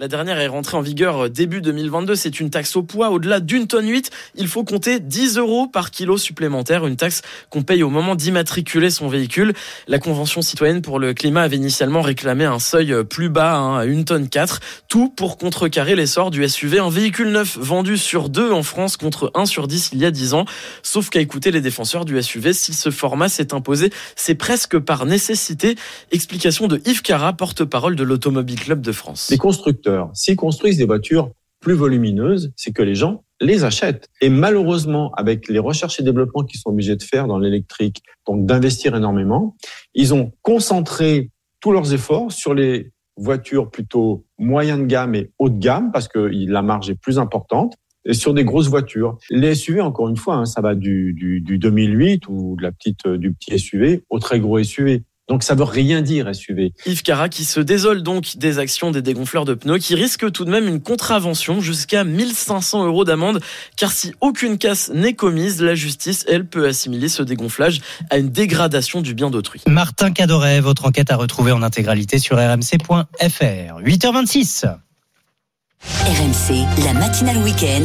[0.00, 2.14] La dernière est rentrée en vigueur début 2022.
[2.14, 3.10] C'est une taxe au poids.
[3.10, 6.86] Au-delà d'une tonne 8, il faut compter 10 euros par kilo supplémentaire.
[6.86, 9.52] Une taxe qu'on paye au moment d'immatriculer son véhicule.
[9.88, 13.84] La Convention citoyenne pour le climat avait initialement réclamé un seuil plus bas, hein, à
[13.84, 14.60] une tonne 4.
[14.88, 16.78] Tout pour contrecarrer l'essor du SUV.
[16.78, 20.10] Un véhicule neuf vendu sur deux en France contre 1 sur 10 il y a
[20.10, 20.46] 10 ans.
[20.82, 25.04] Sauf qu'à écouter les défenseurs du SUV, si ce format s'est imposé, c'est presque par
[25.04, 25.74] nécessité.
[26.10, 29.26] Explication de Yves Cara, porte-parole de l'Automobile Club de France.
[30.14, 34.08] S'ils construisent des voitures plus volumineuses, c'est que les gens les achètent.
[34.20, 38.46] Et malheureusement, avec les recherches et développements qu'ils sont obligés de faire dans l'électrique, donc
[38.46, 39.56] d'investir énormément,
[39.94, 45.50] ils ont concentré tous leurs efforts sur les voitures plutôt moyen de gamme et haut
[45.50, 47.74] de gamme, parce que la marge est plus importante,
[48.06, 49.18] et sur des grosses voitures.
[49.28, 52.72] Les SUV, encore une fois, hein, ça va du, du, du 2008 ou de la
[52.72, 55.02] petite, du petit SUV au très gros SUV.
[55.30, 56.72] Donc ça veut rien dire SUV.
[56.86, 60.44] Yves Cara qui se désole donc des actions des dégonfleurs de pneus qui risquent tout
[60.44, 63.40] de même une contravention jusqu'à 1500 euros d'amende
[63.76, 68.30] car si aucune casse n'est commise, la justice, elle, peut assimiler ce dégonflage à une
[68.30, 69.60] dégradation du bien d'autrui.
[69.68, 73.04] Martin Cadoret, votre enquête à retrouver en intégralité sur rmc.fr.
[73.20, 74.66] 8h26.
[76.06, 77.84] RMC, la matinale week-end.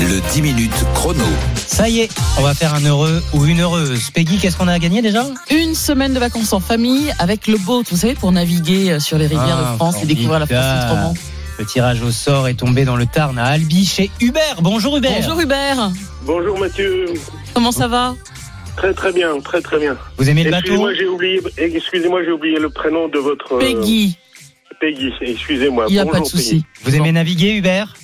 [0.00, 1.24] Le 10 minutes chrono.
[1.56, 4.10] Ça y est, on va faire un heureux ou une heureuse.
[4.10, 5.24] Peggy, qu'est-ce qu'on a gagné déjà?
[5.50, 9.26] Une semaine de vacances en famille avec le boat, vous savez, pour naviguer sur les
[9.26, 11.14] rivières Ah, de France et découvrir la France autrement.
[11.58, 14.58] Le tirage au sort est tombé dans le Tarn à Albi chez Hubert.
[14.62, 15.20] Bonjour Hubert.
[15.20, 15.90] Bonjour Hubert.
[16.22, 17.06] Bonjour Mathieu.
[17.52, 18.14] Comment ça va?
[18.76, 19.96] Très très bien, très très bien.
[20.16, 20.66] Vous aimez le bateau?
[20.66, 23.54] Excusez-moi, j'ai oublié, excusez-moi, j'ai oublié le prénom de votre.
[23.54, 24.16] euh, Peggy.
[24.80, 25.86] Peggy, excusez-moi.
[25.88, 26.64] Il n'y a Bonjour, pas de souci.
[26.84, 27.94] Vous aimez naviguer Hubert?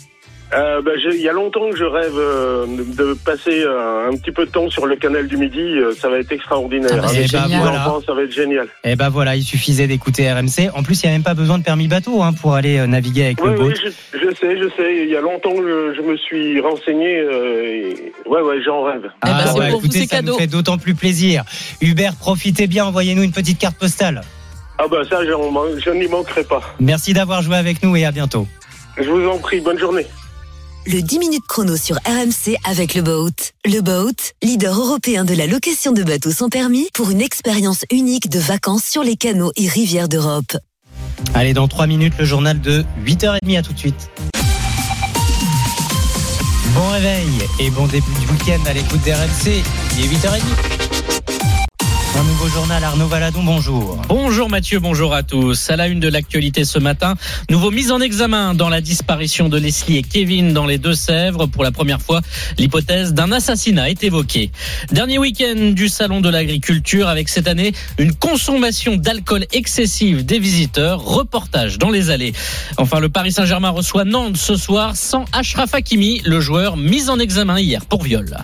[0.56, 4.30] Euh, bah, il y a longtemps que je rêve euh, de passer euh, un petit
[4.30, 5.58] peu de temps sur le canal du Midi.
[5.60, 6.90] euh, ça va être extraordinaire.
[6.92, 7.60] Ah bah, Avec les génial.
[7.62, 7.80] voilà.
[7.88, 8.68] enfants, ça va être génial.
[8.84, 10.70] Eh ben voilà, il suffisait d'écouter RMC.
[10.74, 12.86] En plus, il n'y a même pas besoin de permis bateau hein, pour aller euh,
[12.86, 13.64] naviguer avec Oui, le boat.
[13.68, 15.02] oui, je, je sais, je sais.
[15.04, 17.18] Il y a longtemps que je, je me suis renseigné.
[17.18, 19.10] euh, et- Ouais, ouais, j'en rêve.
[19.22, 21.44] Ah, c'est bah, pour vous, écoutez, ça nous fait d'autant plus plaisir.
[21.80, 24.22] Hubert, profitez bien, envoyez-nous une petite carte postale.
[24.78, 26.60] Ah bah ça, je n'y manquerai pas.
[26.80, 28.46] Merci d'avoir joué avec nous et à bientôt.
[28.96, 30.06] Je vous en prie, bonne journée.
[30.86, 33.30] Le 10 minutes chrono sur RMC avec le Boat.
[33.64, 38.28] Le Boat, leader européen de la location de bateaux sans permis pour une expérience unique
[38.28, 40.58] de vacances sur les canaux et rivières d'Europe.
[41.32, 43.58] Allez, dans 3 minutes, le journal de 8h30.
[43.58, 44.10] À tout de suite.
[46.74, 47.28] Bon réveil
[47.60, 49.62] et bon début du week-end à l'écoute d'RMC.
[49.96, 50.93] Il est 8h30.
[52.16, 54.00] Un nouveau journal, Arnaud Valadon, bonjour.
[54.06, 55.68] Bonjour Mathieu, bonjour à tous.
[55.68, 57.16] À la une de l'actualité ce matin,
[57.50, 61.46] nouveau mise en examen dans la disparition de Leslie et Kevin dans les Deux-Sèvres.
[61.46, 62.20] Pour la première fois,
[62.56, 64.52] l'hypothèse d'un assassinat est évoquée.
[64.92, 71.02] Dernier week-end du Salon de l'Agriculture avec cette année une consommation d'alcool excessive des visiteurs.
[71.02, 72.32] Reportage dans les allées.
[72.76, 77.18] Enfin, le Paris Saint-Germain reçoit Nantes ce soir sans Ashraf Hakimi, le joueur mis en
[77.18, 78.36] examen hier pour viol.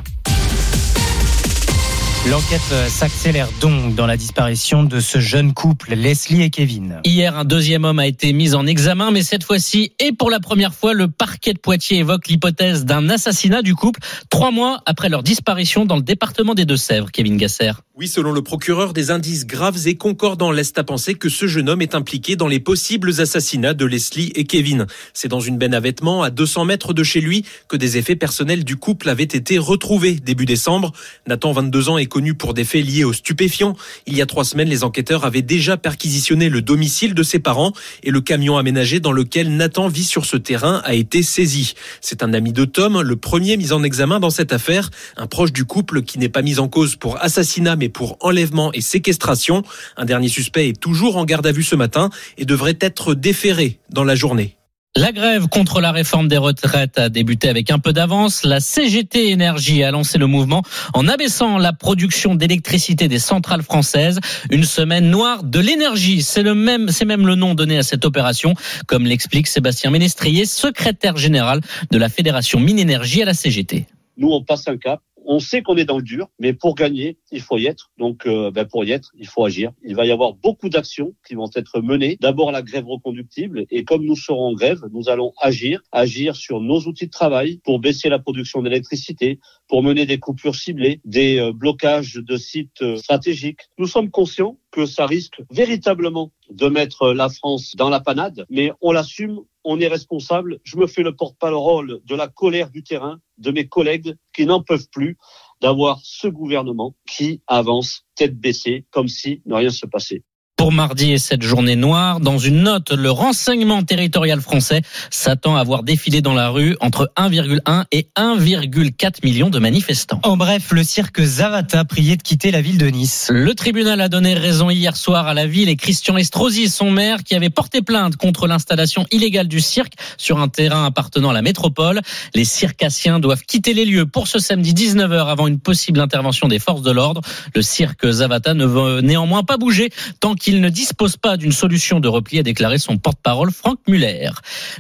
[2.28, 7.00] L'enquête euh, s'accélère donc dans la disparition de ce jeune couple, Leslie et Kevin.
[7.02, 10.38] Hier, un deuxième homme a été mis en examen, mais cette fois-ci, et pour la
[10.38, 15.08] première fois, le parquet de Poitiers évoque l'hypothèse d'un assassinat du couple, trois mois après
[15.08, 17.10] leur disparition dans le département des Deux-Sèvres.
[17.10, 17.72] Kevin Gasser.
[17.96, 21.68] Oui, selon le procureur, des indices graves et concordants laissent à penser que ce jeune
[21.68, 24.86] homme est impliqué dans les possibles assassinats de Leslie et Kevin.
[25.14, 28.16] C'est dans une benne à vêtements à 200 mètres de chez lui que des effets
[28.16, 30.92] personnels du couple avaient été retrouvés début décembre.
[31.26, 33.74] Nathan, 22 ans, est connu pour des faits liés aux stupéfiants.
[34.06, 37.72] Il y a trois semaines, les enquêteurs avaient déjà perquisitionné le domicile de ses parents
[38.02, 41.72] et le camion aménagé dans lequel Nathan vit sur ce terrain a été saisi.
[42.02, 45.52] C'est un ami de Tom, le premier mis en examen dans cette affaire, un proche
[45.52, 49.62] du couple qui n'est pas mis en cause pour assassinat mais pour enlèvement et séquestration.
[49.96, 53.78] Un dernier suspect est toujours en garde à vue ce matin et devrait être déféré
[53.90, 54.59] dans la journée.
[54.96, 58.42] La grève contre la réforme des retraites a débuté avec un peu d'avance.
[58.42, 60.62] La CGT Énergie a lancé le mouvement
[60.94, 64.18] en abaissant la production d'électricité des centrales françaises.
[64.50, 66.22] Une semaine noire de l'énergie.
[66.22, 68.54] C'est le même, c'est même le nom donné à cette opération,
[68.88, 71.60] comme l'explique Sébastien Ménestrier, secrétaire général
[71.92, 73.86] de la Fédération Mine Énergie à la CGT.
[74.16, 75.00] Nous, on passe un cap
[75.32, 77.92] on sait qu'on est dans le dur, mais pour gagner, il faut y être.
[77.98, 79.70] Donc, euh, ben pour y être, il faut agir.
[79.84, 82.18] Il va y avoir beaucoup d'actions qui vont être menées.
[82.20, 83.64] D'abord, la grève reconductible.
[83.70, 87.60] Et comme nous serons en grève, nous allons agir, agir sur nos outils de travail
[87.62, 89.38] pour baisser la production d'électricité,
[89.68, 93.60] pour mener des coupures ciblées, des euh, blocages de sites euh, stratégiques.
[93.78, 98.72] Nous sommes conscients que ça risque véritablement de mettre la France dans la panade, mais
[98.80, 100.58] on l'assume, on est responsable.
[100.64, 104.62] Je me fais le porte-parole de la colère du terrain, de mes collègues qui n'en
[104.62, 105.18] peuvent plus
[105.60, 110.22] d'avoir ce gouvernement qui avance tête baissée comme si ne rien se passait
[110.60, 112.20] pour mardi et cette journée noire.
[112.20, 117.10] Dans une note, le renseignement territorial français s'attend à voir défiler dans la rue entre
[117.16, 120.20] 1,1 et 1,4 millions de manifestants.
[120.22, 123.30] En bref, le cirque Zavata priait de quitter la ville de Nice.
[123.32, 127.24] Le tribunal a donné raison hier soir à la ville et Christian Estrosi, son maire,
[127.24, 131.40] qui avait porté plainte contre l'installation illégale du cirque sur un terrain appartenant à la
[131.40, 132.02] métropole.
[132.34, 136.58] Les circassiens doivent quitter les lieux pour ce samedi 19h avant une possible intervention des
[136.58, 137.22] forces de l'ordre.
[137.54, 139.88] Le cirque Zavata ne veut néanmoins pas bouger
[140.20, 143.78] tant qu'il il ne dispose pas d'une solution de repli, a déclaré son porte-parole Franck
[143.86, 144.30] Muller.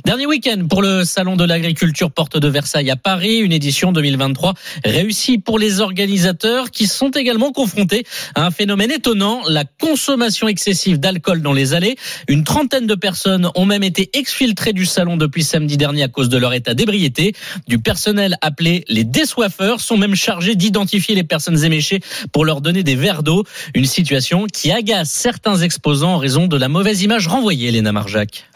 [0.04, 4.54] Dernier week-end pour le Salon de l'agriculture Porte de Versailles à Paris, une édition 2023
[4.84, 8.04] réussie pour les organisateurs qui sont également confrontés
[8.34, 11.94] à un phénomène étonnant, la consommation excessive d'alcool dans les allées.
[12.26, 16.28] Une trentaine de personnes ont même été exfiltrées du salon depuis samedi dernier à cause
[16.28, 17.32] de leur état d'ébriété.
[17.68, 22.00] Du personnel appelé les désoiffeurs sont même chargés d'identifier les personnes éméchées
[22.32, 23.44] pour leur donner des verres d'eau.
[23.74, 28.46] Une situation qui agace certains exposants en raison de la mauvaise image renvoyée, Léna Marjac.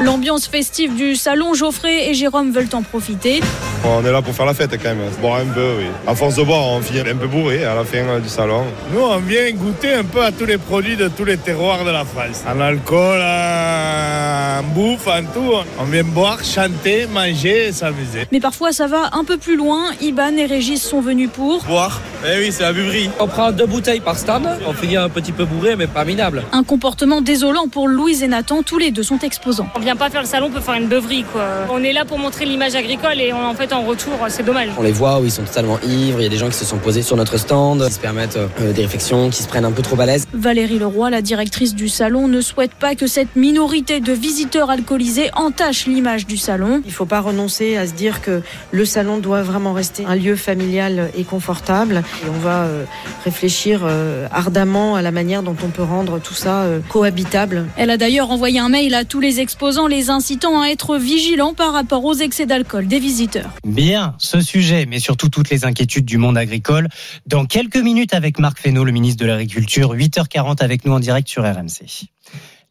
[0.00, 3.40] L'ambiance festive du salon, Geoffrey et Jérôme veulent en profiter.
[3.84, 5.86] On est là pour faire la fête quand même, boire un peu, oui.
[6.06, 8.64] À force de boire, on finit un peu bourré à la fin euh, du salon.
[8.92, 11.90] Nous, on vient goûter un peu à tous les produits de tous les terroirs de
[11.90, 12.42] la France.
[12.48, 15.52] En alcool, en bouffe, en tout.
[15.80, 18.26] On vient boire, chanter, manger et s'amuser.
[18.32, 19.90] Mais parfois, ça va un peu plus loin.
[20.00, 21.62] Iban et Régis sont venus pour...
[21.64, 23.10] Boire Eh oui, c'est la buverie.
[23.20, 24.48] On prend deux bouteilles par stand.
[24.66, 26.42] On finit un petit peu bourré, mais pas minable.
[26.52, 29.68] Un comportement désolant pour Louise et Nathan, tous les deux sont exposants.
[29.76, 31.46] On vient pas faire le salon pour faire une beuverie, quoi.
[31.70, 34.68] On est là pour montrer l'image agricole et en fait, en retour, c'est dommage.
[34.76, 36.66] On les voit où ils sont totalement ivres, il y a des gens qui se
[36.66, 39.72] sont posés sur notre stand, qui se permettent euh, des réflexions, qui se prennent un
[39.72, 40.26] peu trop à l'aise.
[40.34, 45.30] Valérie Leroy, la directrice du salon, ne souhaite pas que cette minorité de visiteurs alcoolisés
[45.34, 46.82] entache l'image du salon.
[46.84, 50.16] Il ne faut pas renoncer à se dire que le salon doit vraiment rester un
[50.16, 52.02] lieu familial et confortable.
[52.26, 52.84] Et on va euh,
[53.24, 57.64] réfléchir euh, ardemment à la manière dont on peut rendre tout ça cohabitable.
[57.78, 61.54] Elle a d'ailleurs envoyé un mail à tous les exposants les incitant à être vigilants
[61.54, 63.50] par rapport aux excès d'alcool des visiteurs.
[63.64, 66.88] Bien, ce sujet, mais surtout toutes les inquiétudes du monde agricole,
[67.26, 71.28] dans quelques minutes avec Marc Fesneau, le ministre de l'Agriculture, 8h40 avec nous en direct
[71.28, 72.08] sur RMC.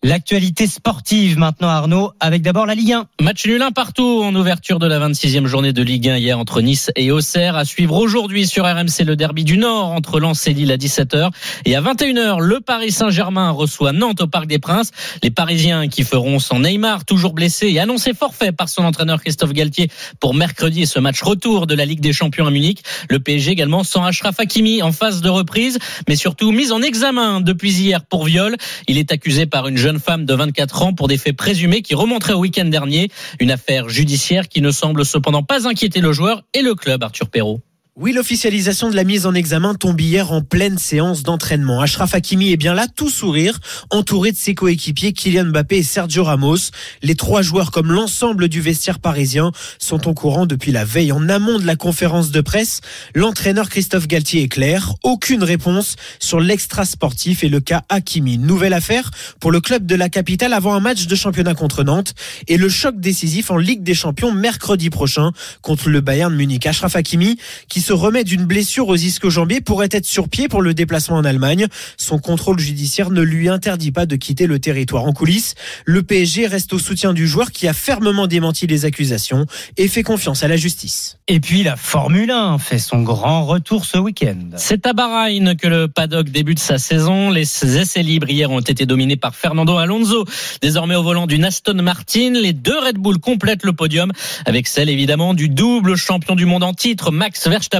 [0.03, 3.07] L'actualité sportive maintenant Arnaud avec d'abord la Ligue 1.
[3.19, 6.61] Match nul un partout en ouverture de la 26e journée de Ligue 1 hier entre
[6.61, 7.55] Nice et Auxerre.
[7.55, 11.31] À suivre aujourd'hui sur RMC le derby du Nord entre Lens et Lille à 17h.
[11.65, 14.91] Et à 21h, le Paris Saint-Germain reçoit Nantes au Parc des Princes.
[15.23, 19.53] Les Parisiens qui feront sans Neymar, toujours blessé et annoncé forfait par son entraîneur Christophe
[19.53, 22.83] Galtier pour mercredi ce match retour de la Ligue des Champions à Munich.
[23.09, 27.41] Le PSG également sans Achraf Hakimi en phase de reprise, mais surtout mis en examen
[27.41, 28.57] depuis hier pour viol.
[28.87, 31.81] Il est accusé par une jeune jeune femme de 24 ans pour des faits présumés
[31.81, 33.09] qui remonteraient au week-end dernier.
[33.39, 37.29] Une affaire judiciaire qui ne semble cependant pas inquiéter le joueur et le club, Arthur
[37.29, 37.61] Perrault.
[37.99, 41.81] Oui, l'officialisation de la mise en examen tombe hier en pleine séance d'entraînement.
[41.81, 46.23] Ashraf Hakimi est bien là, tout sourire, entouré de ses coéquipiers Kylian Mbappé et Sergio
[46.23, 46.69] Ramos.
[47.01, 51.11] Les trois joueurs, comme l'ensemble du vestiaire parisien, sont au courant depuis la veille.
[51.11, 52.81] En amont de la conférence de presse,
[53.15, 54.93] l'entraîneur Christophe Galtier est clair.
[55.01, 58.37] Aucune réponse sur l'extra sportif et le cas Hakimi.
[58.37, 62.13] Nouvelle affaire pour le club de la capitale avant un match de championnat contre Nantes
[62.47, 65.31] et le choc décisif en Ligue des Champions mercredi prochain
[65.63, 66.67] contre le Bayern Munich.
[66.67, 70.73] Ashraf Hakimi, qui se remet d'une blessure aux ischio-jambiers pourrait être sur pied pour le
[70.73, 71.67] déplacement en Allemagne.
[71.95, 75.05] Son contrôle judiciaire ne lui interdit pas de quitter le territoire.
[75.05, 79.45] En coulisses, le PSG reste au soutien du joueur qui a fermement démenti les accusations
[79.77, 81.17] et fait confiance à la justice.
[81.29, 84.57] Et puis la Formule 1 fait son grand retour ce week-end.
[84.57, 87.29] C'est à Bahreïn que le paddock débute sa saison.
[87.29, 87.43] Les
[87.77, 90.25] essais libres hier ont été dominés par Fernando Alonso,
[90.61, 92.31] désormais au volant d'une Aston Martin.
[92.33, 94.11] Les deux Red Bull complètent le podium
[94.45, 97.76] avec celle évidemment du double champion du monde en titre, Max Verstappen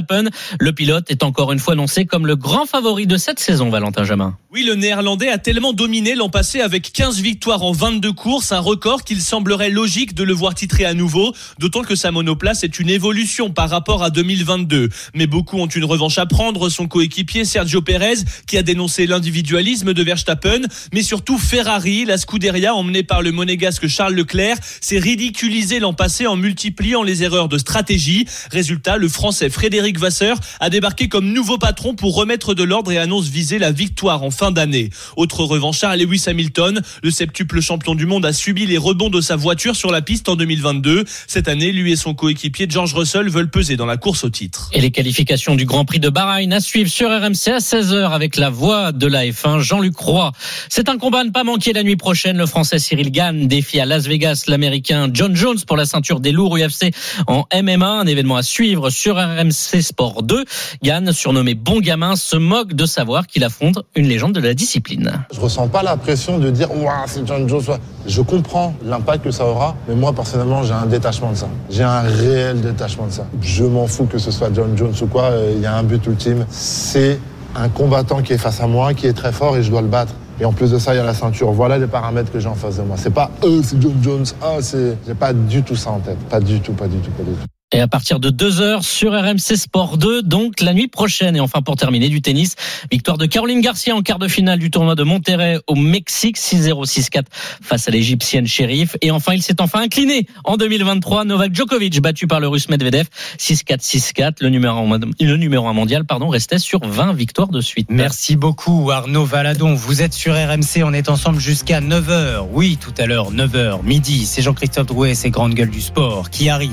[0.60, 4.04] le pilote est encore une fois annoncé comme le grand favori de cette saison, Valentin
[4.04, 4.36] Jamin.
[4.50, 8.60] Oui, le néerlandais a tellement dominé l'an passé avec 15 victoires en 22 courses, un
[8.60, 12.78] record qu'il semblerait logique de le voir titrer à nouveau, d'autant que sa monoplace est
[12.78, 14.88] une évolution par rapport à 2022.
[15.14, 19.92] Mais beaucoup ont une revanche à prendre, son coéquipier Sergio Perez, qui a dénoncé l'individualisme
[19.92, 25.78] de Verstappen, mais surtout Ferrari, la Scuderia emmenée par le monégasque Charles Leclerc, s'est ridiculisé
[25.78, 28.26] l'an passé en multipliant les erreurs de stratégie.
[28.50, 32.90] Résultat, le français Frédéric Eric Vasseur a débarqué comme nouveau patron pour remettre de l'ordre
[32.90, 34.90] et annonce viser la victoire en fin d'année.
[35.16, 39.36] Autre revanchard, Lewis Hamilton, le septuple champion du monde a subi les rebonds de sa
[39.36, 41.04] voiture sur la piste en 2022.
[41.26, 44.68] Cette année, lui et son coéquipier George Russell veulent peser dans la course au titre.
[44.72, 48.36] Et les qualifications du Grand Prix de Bahreïn à suivre sur RMC à 16h avec
[48.36, 50.32] la voix de la F1, Jean-Luc Roy.
[50.68, 52.36] C'est un combat à ne pas manquer la nuit prochaine.
[52.36, 56.32] Le français Cyril Gann défie à Las Vegas l'américain John Jones pour la ceinture des
[56.32, 56.92] lourds UFC
[57.26, 57.88] en MMA.
[57.88, 60.44] Un événement à suivre sur RMC Sport 2.
[60.82, 65.12] Gann, surnommé bon gamin, se moque de savoir qu'il affronte une légende de la discipline.
[65.34, 67.78] Je ressens pas la pression de dire waouh c'est John Jones.
[68.06, 71.48] Je comprends l'impact que ça aura, mais moi personnellement j'ai un détachement de ça.
[71.70, 73.26] J'ai un réel détachement de ça.
[73.40, 75.24] Je m'en fous que ce soit John Jones ou quoi.
[75.24, 76.46] Euh, il y a un but ultime.
[76.50, 77.18] C'est
[77.54, 79.88] un combattant qui est face à moi, qui est très fort et je dois le
[79.88, 80.14] battre.
[80.40, 81.50] Et en plus de ça, il y a la ceinture.
[81.50, 82.96] Voilà les paramètres que j'ai en face de moi.
[82.96, 84.26] C'est pas eux, c'est John Jones.
[84.40, 84.96] Ah, c'est.
[85.06, 86.18] J'ai pas du tout ça en tête.
[86.30, 87.57] Pas du tout, pas du tout, pas du tout.
[87.70, 91.36] Et à partir de 2h sur RMC Sport 2, donc la nuit prochaine.
[91.36, 92.56] Et enfin, pour terminer, du tennis.
[92.90, 96.86] Victoire de Caroline Garcia en quart de finale du tournoi de Monterrey au Mexique, 6-0,
[96.86, 97.24] 6-4
[97.60, 98.96] face à l'égyptienne Sheriff.
[99.02, 101.26] Et enfin, il s'est enfin incliné en 2023.
[101.26, 103.06] Novak Djokovic, battu par le russe Medvedev,
[103.38, 104.32] 6-4, 6-4.
[104.40, 104.86] Le numéro,
[105.20, 107.88] le numéro 1 mondial, pardon, restait sur 20 victoires de suite.
[107.90, 109.74] Merci beaucoup, Arnaud Valadon.
[109.74, 110.84] Vous êtes sur RMC.
[110.84, 112.46] On est ensemble jusqu'à 9h.
[112.50, 114.24] Oui, tout à l'heure, 9h, midi.
[114.24, 116.72] C'est Jean-Christophe Drouet et ses grandes gueules du sport qui arrivent.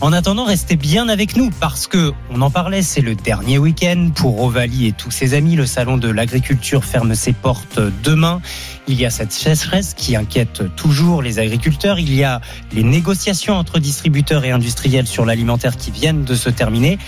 [0.00, 4.10] En attendant, restez bien avec nous parce que, on en parlait, c'est le dernier week-end
[4.14, 5.56] pour Ovalie et tous ses amis.
[5.56, 8.42] Le salon de l'agriculture ferme ses portes demain.
[8.86, 11.98] Il y a cette sécheresse qui inquiète toujours les agriculteurs.
[11.98, 12.40] Il y a
[12.72, 16.98] les négociations entre distributeurs et industriels sur l'alimentaire qui viennent de se terminer.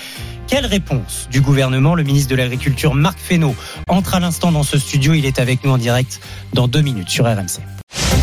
[0.46, 1.96] Quelle réponse du gouvernement?
[1.96, 3.54] Le ministre de l'Agriculture, Marc Fesneau,
[3.88, 5.12] entre à l'instant dans ce studio.
[5.12, 6.20] Il est avec nous en direct
[6.54, 7.60] dans deux minutes sur RMC.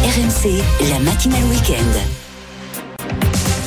[0.03, 1.99] RMC, la matinale week-end.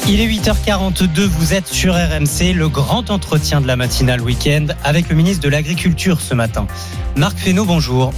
[0.09, 5.09] Il est 8h42, vous êtes sur RMC, le grand entretien de la matinale week-end avec
[5.09, 6.69] le ministre de l'Agriculture ce matin.
[7.16, 8.12] Marc Fesneau, bonjour.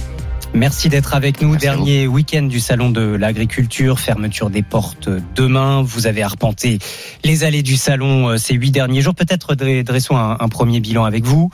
[0.53, 1.55] Merci d'être avec nous.
[1.55, 5.81] Dernier week-end du salon de l'agriculture, fermeture des portes demain.
[5.81, 6.77] Vous avez arpenté
[7.23, 9.15] les allées du salon euh, ces huit derniers jours.
[9.15, 11.49] Peut-être dressons un, un premier bilan avec vous.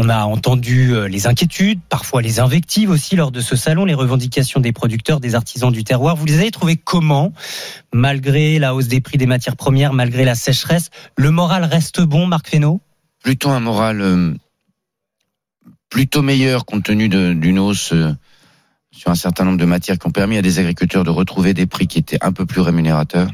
[0.00, 3.94] On a entendu euh, les inquiétudes, parfois les invectives aussi lors de ce salon, les
[3.94, 6.14] revendications des producteurs, des artisans du terroir.
[6.14, 7.32] Vous les avez trouvées comment?
[7.92, 12.28] Malgré la hausse des prix des matières premières, malgré la sécheresse, le moral reste bon,
[12.28, 12.80] Marc Fesneau?
[13.24, 14.34] Plutôt un moral euh,
[15.90, 18.14] plutôt meilleur compte tenu d'une hausse euh,
[18.92, 21.66] sur un certain nombre de matières qui ont permis à des agriculteurs de retrouver des
[21.66, 23.32] prix qui étaient un peu plus rémunérateurs.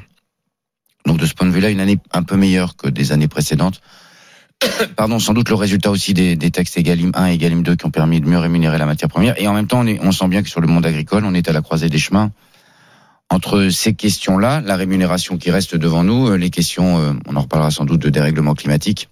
[1.05, 3.83] Donc de ce point de vue-là, une année un peu meilleure que des années précédentes.
[4.96, 7.87] pardon, sans doute le résultat aussi des, des textes Egalim 1 et Egalim 2 qui
[7.87, 9.40] ont permis de mieux rémunérer la matière première.
[9.40, 11.35] Et en même temps, on, est- on sent bien que sur le monde agricole, on
[11.35, 12.31] est à la croisée des chemins
[13.31, 17.40] entre ces questions-là, la rémunération qui reste devant nous, euh, les questions, euh, on en
[17.40, 19.09] reparlera sans doute de dérèglement climatique,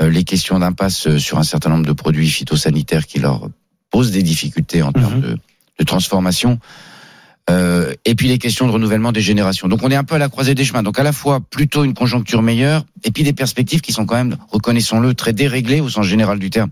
[0.00, 3.48] euh, les questions d'impasse sur un certain nombre de produits phytosanitaires qui leur
[3.90, 5.38] posent des difficultés en termes de,
[5.78, 6.58] de transformation.
[7.50, 9.68] Euh, et puis les questions de renouvellement des générations.
[9.68, 10.82] Donc on est un peu à la croisée des chemins.
[10.82, 14.16] Donc à la fois plutôt une conjoncture meilleure, et puis des perspectives qui sont quand
[14.16, 16.70] même, reconnaissons-le, très déréglées au sens général du terme,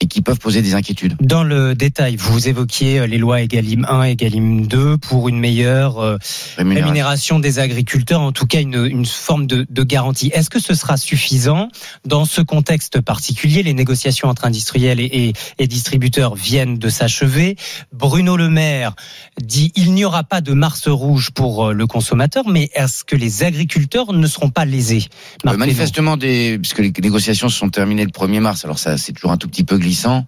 [0.00, 1.16] et qui peuvent poser des inquiétudes.
[1.20, 5.38] Dans le détail, vous évoquiez euh, les lois Egalim 1 et Egalim 2 pour une
[5.38, 6.18] meilleure euh,
[6.56, 6.84] Rémunération.
[6.86, 10.30] rémunération des agriculteurs, en tout cas une, une forme de, de garantie.
[10.34, 11.68] Est-ce que ce sera suffisant
[12.04, 13.62] dans ce contexte particulier?
[13.62, 17.56] Les négociations entre industriels et, et- et distributeurs viennent de s'achever.
[17.92, 18.94] Bruno Le Maire
[19.42, 23.16] dit il n'y aura pas de mars rouge pour euh, le consommateur, mais est-ce que
[23.16, 25.04] les agriculteurs ne seront pas lésés?
[25.46, 29.12] Euh, manifestement, des, puisque les négociations se sont terminées le 1er mars, alors ça c'est
[29.12, 30.26] toujours un tout petit peu glissant.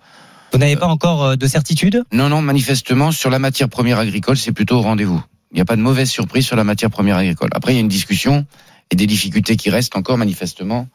[0.52, 2.04] Vous n'avez pas encore euh, de certitude?
[2.12, 5.22] Non, non, manifestement, sur la matière première agricole, c'est plutôt au rendez-vous.
[5.50, 7.50] Il n'y a pas de mauvaise surprise sur la matière première agricole.
[7.52, 8.46] Après, il y a une discussion
[8.90, 10.88] et des difficultés qui restent encore manifestement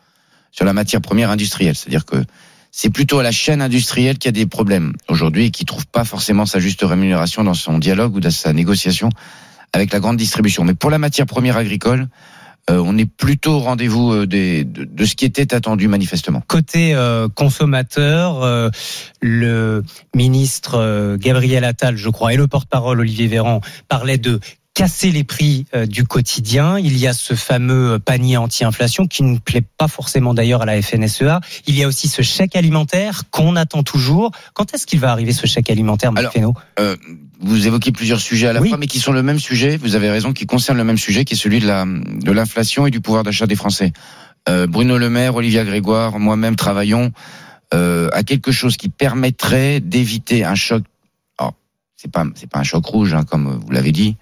[0.52, 1.76] sur la matière première industrielle.
[1.76, 2.24] C'est-à-dire que
[2.72, 5.86] c'est plutôt à la chaîne industrielle qu'il y a des problèmes aujourd'hui et qui trouve
[5.88, 9.10] pas forcément sa juste rémunération dans son dialogue ou dans sa négociation
[9.74, 10.64] avec la grande distribution.
[10.64, 12.08] Mais pour la matière première agricole,
[12.70, 16.42] euh, on est plutôt au rendez-vous euh, de, ce qui était attendu manifestement.
[16.48, 18.72] Côté euh, consommateur,
[19.22, 19.84] le
[20.16, 24.40] ministre Gabriel Attal, je crois, et le porte-parole Olivier Véran parlaient de
[24.74, 26.80] casser les prix euh, du quotidien.
[26.80, 30.82] Il y a ce fameux panier anti-inflation qui ne plaît pas forcément d'ailleurs à la
[30.82, 31.42] FNSEA.
[31.68, 34.32] Il y a aussi ce chèque alimentaire qu'on attend toujours.
[34.54, 36.54] Quand est-ce qu'il va arriver ce chèque alimentaire, Marc Fesneau?
[36.80, 36.96] Euh,
[37.40, 39.78] vous évoquez plusieurs sujets à la fois, mais qui sont le même sujet.
[39.78, 42.88] Vous avez raison, qui concernent le même sujet, qui est celui de la de l'inflation
[42.88, 43.92] et du pouvoir d'achat des Français.
[44.50, 47.12] Euh, Bruno Le Maire, Olivia Grégoire, moi-même travaillons
[47.74, 50.84] euh, à quelque chose qui permettrait d'éviter un choc.
[51.38, 51.54] Alors,
[51.96, 54.16] c'est pas c'est pas un choc rouge, hein, comme vous l'avez dit,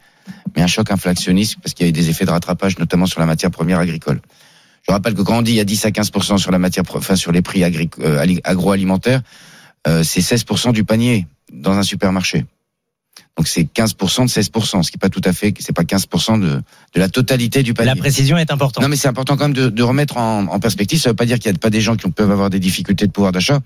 [0.56, 3.20] mais un choc inflationniste parce qu'il y a eu des effets de rattrapage, notamment sur
[3.20, 4.22] la matière première agricole.
[4.88, 6.84] Je rappelle que quand on dit il y a 10 à 15% sur la matière,
[6.96, 9.22] enfin sur les prix euh, ali- agroalimentaires,
[9.88, 12.46] euh, c'est 16 du panier dans un supermarché.
[13.38, 16.40] Donc c'est 15% de 16%, ce qui est pas tout à fait, c'est pas 15%
[16.40, 16.62] de, de
[17.00, 17.90] la totalité du panier.
[17.90, 18.84] La précision est importante.
[18.84, 21.00] Non, mais c'est important quand même de, de remettre en, en perspective.
[21.00, 23.08] Ça veut pas dire qu'il y a pas des gens qui peuvent avoir des difficultés
[23.08, 23.60] de pouvoir d'achat.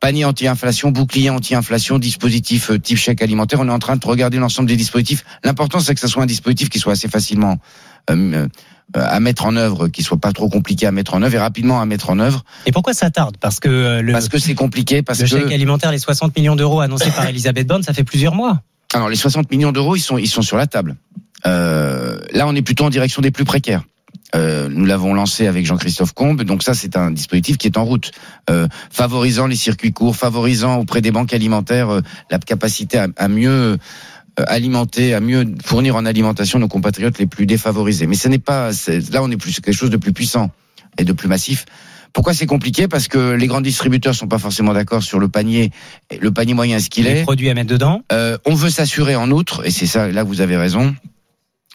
[0.00, 3.60] Panier anti-inflation, bouclier anti-inflation, dispositif euh, type chèque alimentaire.
[3.60, 5.24] On est en train de regarder l'ensemble des dispositifs.
[5.44, 7.58] L'important, c'est que ce soit un dispositif qui soit assez facilement
[8.10, 8.48] euh,
[8.96, 11.38] euh, à mettre en œuvre, qui soit pas trop compliqué à mettre en œuvre et
[11.38, 12.44] rapidement à mettre en œuvre.
[12.66, 13.36] Et pourquoi ça tarde?
[13.40, 16.36] Parce que euh, le, Parce que c'est compliqué, parce le que chèque alimentaire, les 60
[16.36, 18.60] millions d'euros annoncés par Elisabeth Borne, ça fait plusieurs mois.
[18.92, 20.96] Alors les 60 millions d'euros, ils sont ils sont sur la table.
[21.46, 23.82] Euh, là, on est plutôt en direction des plus précaires.
[24.34, 27.84] Euh, nous l'avons lancé avec Jean-Christophe Combe, donc ça c'est un dispositif qui est en
[27.84, 28.10] route,
[28.50, 33.28] euh, favorisant les circuits courts, favorisant auprès des banques alimentaires euh, la capacité à, à
[33.28, 33.78] mieux
[34.36, 38.08] alimenter, à mieux fournir en alimentation nos compatriotes les plus défavorisés.
[38.08, 38.70] Mais ce n'est pas
[39.12, 40.50] là on est plus quelque chose de plus puissant
[40.98, 41.66] et de plus massif.
[42.12, 42.86] Pourquoi c'est compliqué?
[42.86, 45.72] Parce que les grands distributeurs sont pas forcément d'accord sur le panier,
[46.20, 47.14] le panier moyen ce qu'il est.
[47.14, 48.02] Les produits à mettre dedans.
[48.12, 50.94] Euh, on veut s'assurer en outre, et c'est ça, là vous avez raison,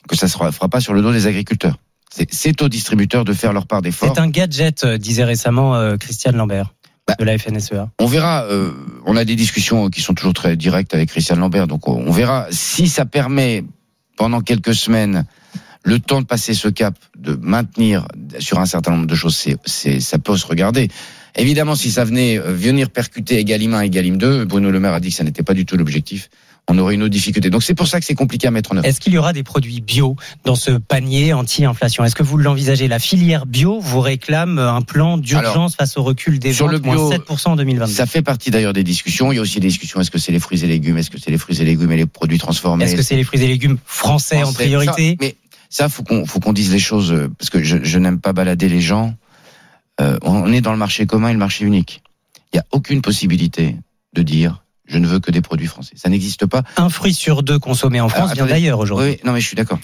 [0.07, 1.76] que ça ne se fera pas sur le dos des agriculteurs.
[2.10, 4.12] C'est- aux distributeurs de faire leur part d'effort.
[4.14, 6.74] C'est un gadget, euh, disait récemment euh, Christiane Lambert
[7.07, 7.89] Bah, de la FNSEA.
[7.99, 8.43] On verra.
[8.45, 8.72] euh,
[9.05, 12.47] on a des discussions qui sont toujours très directes avec Christian Lambert, donc on verra
[12.51, 13.64] si ça permet
[14.18, 15.26] pendant quelques semaines
[15.84, 18.05] le temps de passer ce cap, de maintenir
[18.39, 20.89] sur un certain nombre de choses, ça peut se regarder.
[21.36, 24.93] Évidemment, si ça venait euh, venir percuter Egalim 1 et Egalim 2, Bruno Le Maire
[24.93, 26.30] a dit que ça n'était pas du tout l'objectif.
[26.72, 27.49] On aurait une autre difficulté.
[27.49, 28.86] Donc c'est pour ça que c'est compliqué à mettre en œuvre.
[28.86, 30.15] Est-ce qu'il y aura des produits bio
[30.45, 32.05] dans ce panier anti-inflation?
[32.05, 32.88] Est-ce que vous l'envisagez?
[32.88, 36.80] La filière bio vous réclame un plan d'urgence face au recul des sur ventes, le
[36.80, 37.91] bio, moins 7% en 2022.
[37.91, 39.32] Ça fait partie d'ailleurs des discussions.
[39.32, 39.99] Il y a aussi des discussions.
[39.99, 40.97] Est-ce que c'est les fruits et légumes?
[40.97, 42.86] Est-ce que c'est les fruits et légumes et les produits transformés?
[42.86, 45.09] Est-ce que c'est les fruits et légumes français, en priorité?
[45.09, 45.36] ça, Mais
[45.70, 48.32] ça, faut qu'on faut qu'on dise les choses euh, parce que je, je n'aime pas
[48.32, 49.15] balader les gens.
[49.99, 52.03] Euh, on est dans le marché commun et le marché unique.
[52.53, 53.76] Il n'y a aucune possibilité
[54.13, 55.93] de dire je ne veux que des produits français.
[55.95, 56.63] Ça n'existe pas.
[56.77, 59.11] Un fruit sur deux consommé en France Alors, vient d'ailleurs aujourd'hui.
[59.11, 59.79] Oui, non mais je suis d'accord.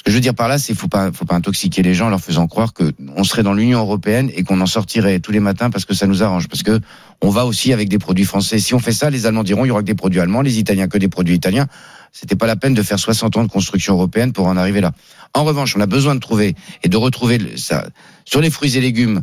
[0.00, 2.06] Ce que je veux dire par là, c'est faut pas, faut pas intoxiquer les gens
[2.06, 5.30] en leur faisant croire que on serait dans l'Union européenne et qu'on en sortirait tous
[5.30, 6.48] les matins parce que ça nous arrange.
[6.48, 6.80] Parce que
[7.20, 8.58] on va aussi avec des produits français.
[8.60, 10.58] Si on fait ça, les Allemands diront il y aura que des produits allemands, les
[10.58, 11.66] Italiens que des produits italiens.
[12.12, 14.92] C'était pas la peine de faire 60 ans de construction européenne pour en arriver là.
[15.34, 17.86] En revanche, on a besoin de trouver et de retrouver ça
[18.24, 19.20] sur les fruits et légumes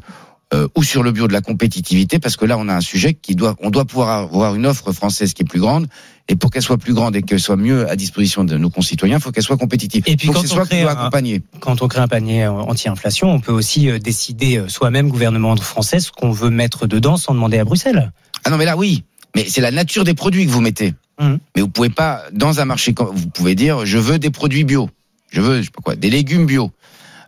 [0.54, 3.14] euh, ou sur le bio de la compétitivité parce que là on a un sujet
[3.14, 5.88] qui doit on doit pouvoir avoir une offre française qui est plus grande
[6.30, 9.18] Et pour qu'elle soit plus grande et qu'elle soit mieux à disposition de nos concitoyens,
[9.18, 10.04] il faut qu'elle soit compétitive.
[10.08, 11.42] Et puis Donc quand on soit crée un- accompagner.
[11.60, 16.00] Quand on crée un panier anti-inflation, on peut aussi euh, décider euh, soi-même, gouvernement français,
[16.02, 18.12] ce qu'on veut mettre dedans sans demander à Bruxelles.
[18.44, 19.04] Ah non, mais là, oui.
[19.36, 20.94] Mais c'est la nature des produits que vous mettez.
[21.20, 21.40] Mhm.
[21.56, 24.90] Mais vous pouvez pas, dans un marché, vous pouvez dire, je veux des produits bio.
[25.32, 26.72] Je veux, je sais pas quoi, des légumes bio.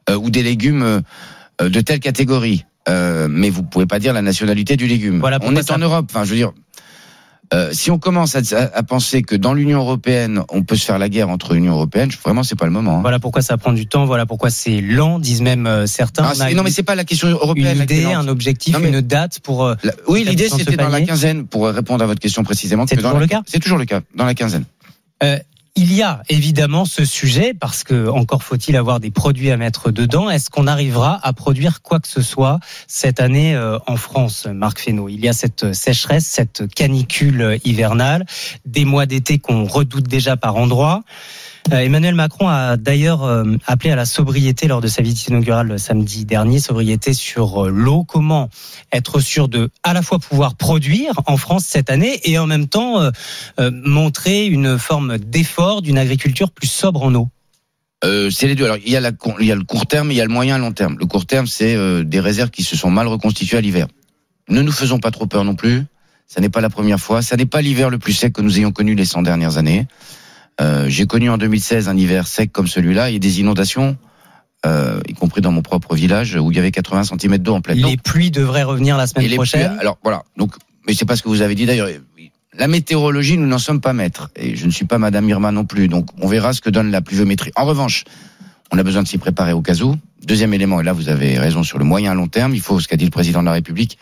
[0.10, 0.84] Euh, ou des légumes
[1.62, 2.66] euh, de telle catégorie.
[2.90, 5.20] Euh, mais vous pouvez pas dire la nationalité du légume.
[5.20, 6.08] Voilà on est ça- en Europe.
[6.10, 6.52] Enfin, je veux dire,
[7.54, 11.10] euh, si on commence à, penser que dans l'Union européenne, on peut se faire la
[11.10, 12.98] guerre entre l'Union européenne, vraiment, c'est pas le moment.
[12.98, 13.02] hein.
[13.02, 16.24] Voilà pourquoi ça prend du temps, voilà pourquoi c'est lent, disent même euh, certains.
[16.26, 17.78] Ah, On a c'est- non, mais une- c'est pas la question européenne.
[17.78, 19.68] une idée, un objectif, Non, mais- une date pour.
[19.68, 22.86] La- oui, l'idée c'était dans la quinzaine, pour répondre à votre question précisément.
[22.88, 24.66] C'est toujours la- le cas C'est toujours le cas, dans la quinzaine.
[25.24, 25.38] Euh,
[25.80, 29.92] il y a évidemment ce sujet parce que encore faut-il avoir des produits à mettre
[29.92, 30.30] dedans.
[30.30, 34.80] Est-ce qu'on arrivera à produire quoi que ce soit cette année euh, en France, Marc
[34.80, 35.08] Fesneau?
[35.08, 38.26] Il y a cette sécheresse, cette canicule hivernale,
[38.66, 41.04] des mois d'été qu'on redoute déjà par endroits.
[41.72, 45.80] Euh, Emmanuel Macron a d'ailleurs euh, appelé à la sobriété lors de sa visite inaugurale
[45.80, 48.04] samedi dernier, sobriété sur euh, l'eau.
[48.04, 48.50] Comment
[48.92, 52.68] être sûr de à la fois pouvoir produire en France cette année et en même
[52.68, 53.12] temps
[53.60, 57.30] montrer une forme d'effort d'une agriculture plus sobre en eau?
[58.04, 58.66] C'est les deux.
[58.66, 60.98] Alors il y a le court terme, et il y a le moyen long terme.
[61.00, 63.88] Le court terme, c'est des réserves qui se sont mal reconstituées à l'hiver.
[64.50, 65.86] Ne nous faisons pas trop peur non plus.
[66.26, 67.22] Ça n'est pas la première fois.
[67.22, 69.88] Ça n'est pas l'hiver le plus sec que nous ayons connu les 100 dernières années.
[70.62, 73.98] Euh, J'ai connu en 2016 un hiver sec comme celui-là et des inondations,
[74.66, 77.62] euh, y compris dans mon propre village où il y avait 80 cm d'eau en
[77.62, 77.78] pleine.
[77.78, 79.68] Les Donc, pluies devraient revenir la semaine prochaine.
[79.70, 80.24] pluies, alors voilà.
[80.38, 80.54] Donc,
[80.88, 81.88] mais c'est pas ce que vous avez dit d'ailleurs.
[82.58, 84.32] La météorologie, nous n'en sommes pas maîtres.
[84.36, 85.88] Et je ne suis pas Madame Irma non plus.
[85.88, 87.52] Donc, on verra ce que donne la pluviométrie.
[87.56, 88.04] En revanche,
[88.72, 89.96] on a besoin de s'y préparer au cas où.
[90.26, 92.88] Deuxième élément, et là vous avez raison sur le moyen long terme, il faut ce
[92.88, 93.98] qu'a dit le président de la République.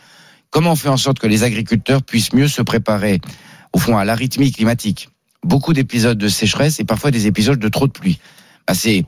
[0.50, 3.22] Comment on fait en sorte que les agriculteurs puissent mieux se préparer,
[3.74, 5.10] au fond, à l'arythmie climatique?
[5.44, 8.20] Beaucoup d'épisodes de sécheresse et parfois des épisodes de trop de pluie.
[8.68, 9.06] Bah, c'est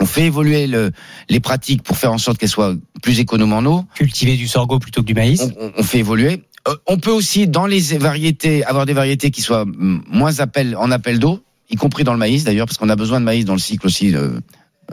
[0.00, 0.92] on fait évoluer le,
[1.28, 3.84] les pratiques pour faire en sorte qu'elles soient plus économes en eau.
[3.94, 5.40] Cultiver du sorgho plutôt que du maïs.
[5.40, 6.44] On, on- on fait évoluer.
[6.68, 10.76] Euh, on peut aussi, dans les variétés, avoir des variétés qui soient mm, moins appel,
[10.76, 13.44] en appel d'eau, y compris dans le maïs d'ailleurs, parce qu'on a besoin de maïs
[13.46, 14.40] dans le cycle aussi de,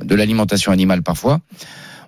[0.02, 1.42] de l'alimentation animale parfois.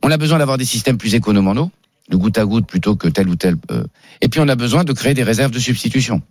[0.01, 1.71] On a besoin d'avoir des systèmes plus économes en eau,
[2.09, 3.57] de goutte à goutte plutôt que tel ou tel.
[3.71, 3.83] euh.
[4.21, 6.21] Et puis on a besoin de créer des réserves de substitution.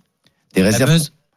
[0.54, 0.90] Des réserves.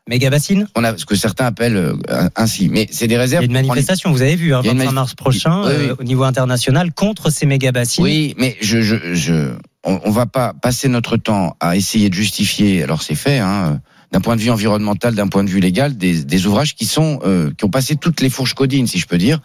[0.10, 3.44] Fameuse méga bassine On a ce que certains appellent euh, ainsi, mais c'est des réserves.
[3.44, 4.96] Il y a une manifestation, vous avez vu, hein, Il y a une 25 manif-
[4.96, 5.86] mars prochain, Oui, oui.
[5.90, 8.04] euh, au niveau international, contre ces méga bassines.
[8.04, 9.52] Oui, mais je, je, je,
[9.84, 12.84] on, on va pas passer notre temps à essayer de justifier.
[12.84, 13.78] Alors c'est fait, hein, euh,
[14.12, 17.20] d'un point de vue environnemental, d'un point de vue légal, des, des ouvrages qui sont
[17.26, 19.40] euh, qui ont passé toutes les fourches codines, si je peux dire.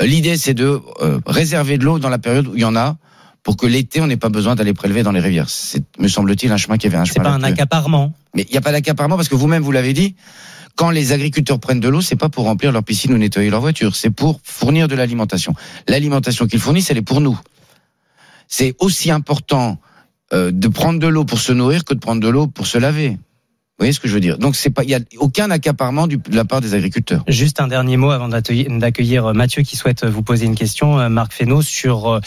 [0.00, 2.76] Euh, L'idée, c'est de euh, réserver de l'eau dans la période où il y en
[2.76, 2.96] a,
[3.42, 5.48] pour que l'été, on n'ait pas besoin d'aller prélever dans les rivières.
[5.50, 7.24] C'est, me semble-t-il, un chemin qui avait un C'est chemin.
[7.24, 8.12] pas un accaparement.
[8.34, 10.14] Mais il n'y a pas d'accaparement parce que vous-même, vous l'avez dit,
[10.76, 13.60] quand les agriculteurs prennent de l'eau, c'est pas pour remplir leur piscine ou nettoyer leur
[13.60, 15.54] voiture, c'est pour fournir de l'alimentation.
[15.88, 17.38] L'alimentation qu'ils fournissent, elle est pour nous.
[18.48, 19.78] C'est aussi important
[20.32, 22.78] euh, de prendre de l'eau pour se nourrir que de prendre de l'eau pour se
[22.78, 23.18] laver.
[23.78, 24.38] Vous voyez ce que je veux dire?
[24.38, 27.24] Donc c'est pas, il y a aucun accaparement du- de la part des agriculteurs.
[27.26, 31.08] Juste un dernier mot avant d'accueillir d'accueillir Mathieu qui souhaite vous poser une question, euh,
[31.08, 32.20] Marc Fesneau, sur euh,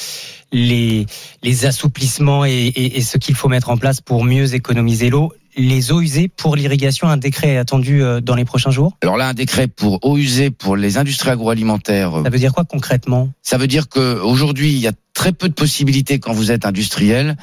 [0.51, 1.05] les,
[1.43, 5.33] les assouplissements et, et- et ce qu'il faut mettre en place pour mieux économiser l'eau.
[5.55, 8.97] Les eaux usées pour l'irrigation, un décret est attendu euh, dans les prochains jours?
[9.01, 12.15] Alors là, un décret pour eau usée pour les industries agroalimentaires.
[12.19, 13.29] euh, Ça veut dire quoi concrètement?
[13.43, 16.65] Ça veut dire que aujourd'hui, il y a très peu de possibilités quand vous êtes
[16.65, 17.37] industriel,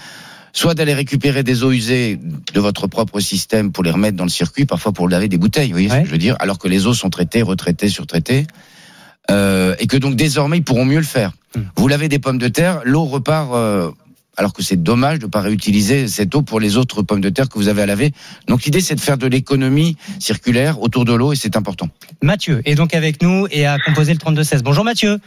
[0.53, 2.19] soit d'aller récupérer des eaux usées
[2.53, 5.69] de votre propre système pour les remettre dans le circuit, parfois pour laver des bouteilles,
[5.69, 8.47] vous voyez ce que je veux dire, alors que les eaux sont traitées, retraitées, surtraitées,
[9.31, 11.33] euh, et que donc désormais ils pourront mieux le faire.
[11.77, 13.51] Vous lavez des pommes de terre, l'eau repart.
[13.55, 13.91] euh,
[14.37, 17.29] alors que c'est dommage de ne pas réutiliser cette eau pour les autres pommes de
[17.29, 18.13] terre que vous avez à laver.
[18.49, 21.89] Donc l'idée, c'est de faire de l'économie circulaire autour de l'eau et c'est important.
[22.23, 24.63] Mathieu est donc avec nous et a composé le 32-16.
[24.63, 25.19] Bonjour Mathieu.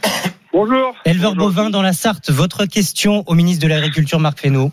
[0.52, 0.94] Bonjour.
[1.04, 4.72] Éleveur bovin dans la Sarthe, votre question au ministre de l'Agriculture Marc Fesneau.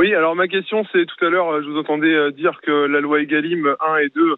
[0.00, 2.70] Oui, alors ma question, c'est tout à l'heure, euh, je vous entendais euh, dire que
[2.86, 4.34] la loi Egalim 1 et 2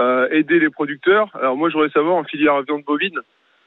[0.00, 1.30] euh, aidait les producteurs.
[1.34, 3.18] Alors moi, je voudrais savoir en filière viande bovine,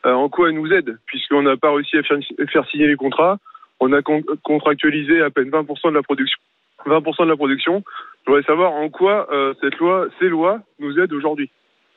[0.06, 3.38] euh, en quoi elle nous aide, puisqu'on n'a pas réussi à faire, signer les contrats.
[3.80, 6.38] On a con- contractualisé à peine 20% de la production.
[6.86, 7.84] 20% de la production.
[8.26, 11.50] Je voudrais savoir en quoi euh, cette loi, ces lois nous aident aujourd'hui,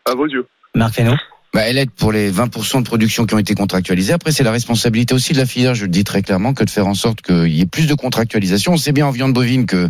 [0.07, 0.47] à vos yeux.
[1.11, 1.31] Marc.
[1.53, 4.14] Bah, elle aide pour les 20% de production qui ont été contractualisées.
[4.14, 6.70] Après, c'est la responsabilité aussi de la filière, je le dis très clairement, que de
[6.70, 8.72] faire en sorte qu'il y ait plus de contractualisation.
[8.72, 9.88] On sait bien en viande bovine que,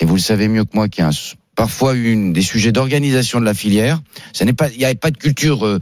[0.00, 2.70] et vous le savez mieux que moi, qu'il y a un- parfois une, des sujets
[2.70, 3.98] d'organisation de la filière.
[4.32, 5.80] Ça n'est pas, il n'y a pas de culture euh,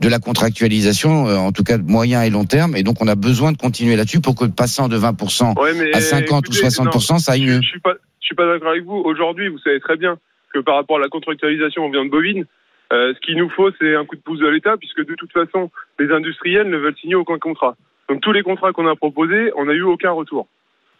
[0.00, 3.08] de la contractualisation, euh, en tout cas de moyen et long terme, et donc on
[3.08, 6.66] a besoin de continuer là-dessus pour que passant de 20% Ouais, mais à 50 écoutez,
[6.66, 7.60] ou 60%, non, ça aille mieux.
[7.62, 7.94] Je suis pas,
[8.36, 9.00] pas d'accord avec vous.
[9.06, 10.18] Aujourd'hui, vous savez très bien
[10.52, 12.44] que par rapport à la contractualisation en viande bovine,
[12.92, 15.32] euh, ce qu'il nous faut, c'est un coup de pouce de l'État, puisque de toute
[15.32, 17.76] façon, les industriels ne veulent signer aucun contrat.
[18.08, 20.46] Donc tous les contrats qu'on a proposés, on n'a eu aucun retour.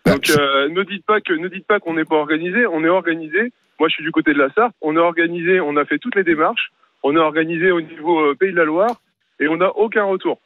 [0.06, 2.88] Donc euh, ne dites pas que ne dites pas qu'on n'est pas organisé, on est
[2.88, 3.52] organisé.
[3.78, 4.74] Moi, je suis du côté de la Sarthe.
[4.80, 6.72] On est organisé, on a fait toutes les démarches.
[7.02, 8.96] On est organisé au niveau euh, Pays de la Loire
[9.40, 10.38] et on n'a aucun retour.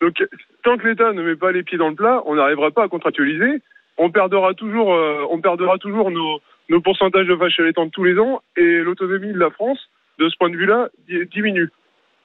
[0.00, 0.22] Donc
[0.62, 2.88] tant que l'État ne met pas les pieds dans le plat, on n'arrivera pas à
[2.88, 3.60] contractualiser.
[3.96, 4.90] On perdra toujours,
[5.30, 9.38] on perdra toujours nos, nos pourcentages de vaches allaitantes tous les ans et l'autonomie de
[9.38, 11.68] la France, de ce point de vue-là, di- diminue.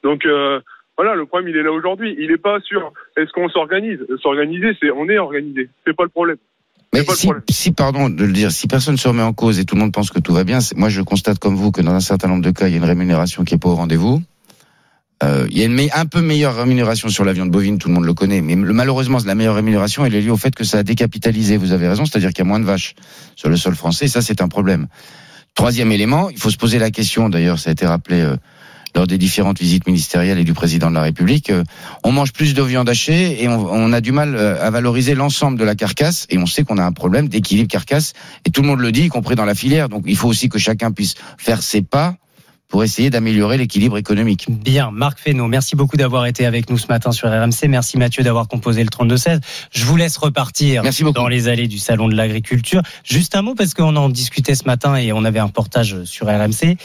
[0.04, 0.60] Donc euh,
[0.98, 2.16] voilà, le problème il est là aujourd'hui.
[2.20, 4.00] Il n'est pas sur est-ce qu'on s'organise.
[4.22, 5.70] S'organiser, c'est on est organisé.
[5.86, 6.38] C'est pas le problème.
[6.94, 9.74] Mais si, si, pardon de le dire, si personne se remet en cause et tout
[9.76, 12.00] le monde pense que tout va bien, moi je constate comme vous que dans un
[12.00, 14.22] certain nombre de cas, il y a une rémunération qui est pas au rendez-vous.
[15.24, 17.94] Euh, il y a une un peu meilleure rémunération sur la viande bovine, tout le
[17.94, 20.64] monde le connaît, mais le- malheureusement, la meilleure rémunération, elle est liée au fait que
[20.66, 21.56] ça a décapitalisé.
[21.58, 22.94] Vous avez raison, c'est-à-dire qu'il y a moins de vaches
[23.36, 24.08] sur le sol français.
[24.08, 24.88] Ça, c'est un problème.
[25.56, 27.30] Troisième élément, il faut se poser la question.
[27.30, 28.36] D'ailleurs, ça a été rappelé euh,
[28.96, 31.52] lors des différentes visites ministérielles et du président de la République.
[31.52, 31.64] euh,
[32.04, 35.14] on mange plus de viande hachée et on, on a du mal euh, à valoriser
[35.14, 36.26] l'ensemble de la carcasse.
[36.30, 38.14] Et on sait qu'on a un problème d'équilibre carcasse.
[38.46, 39.90] Et tout le monde le dit, y compris dans la filière.
[39.90, 42.16] Donc, il faut aussi que chacun puisse faire ses pas
[42.74, 44.48] pour essayer d'améliorer l'équilibre économique.
[44.50, 47.68] Bien, Marc Fesneau, merci beaucoup d'avoir été avec nous ce matin sur RMC.
[47.70, 49.42] Merci Mathieu d'avoir composé le 32-16.
[49.72, 50.82] Je vous laisse repartir
[51.14, 52.82] dans les allées du Salon de l'Agriculture.
[53.04, 56.26] Juste un mot parce qu'on en discutait ce matin et on avait un reportage sur
[56.26, 56.78] RMC.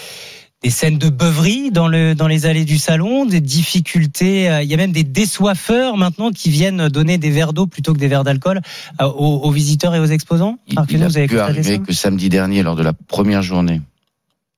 [0.62, 4.50] Des scènes de beuverie dans, le, dans les allées du salon, des difficultés.
[4.50, 7.94] euh, Il y a même des désoiffeurs maintenant qui viennent donner des verres d'eau plutôt
[7.94, 8.60] que des verres d'alcool
[9.00, 10.58] euh, aux, aux visiteurs et aux exposants.
[10.66, 13.80] Il Fesneau, a vous avez pu arriver que samedi dernier, lors de la première journée,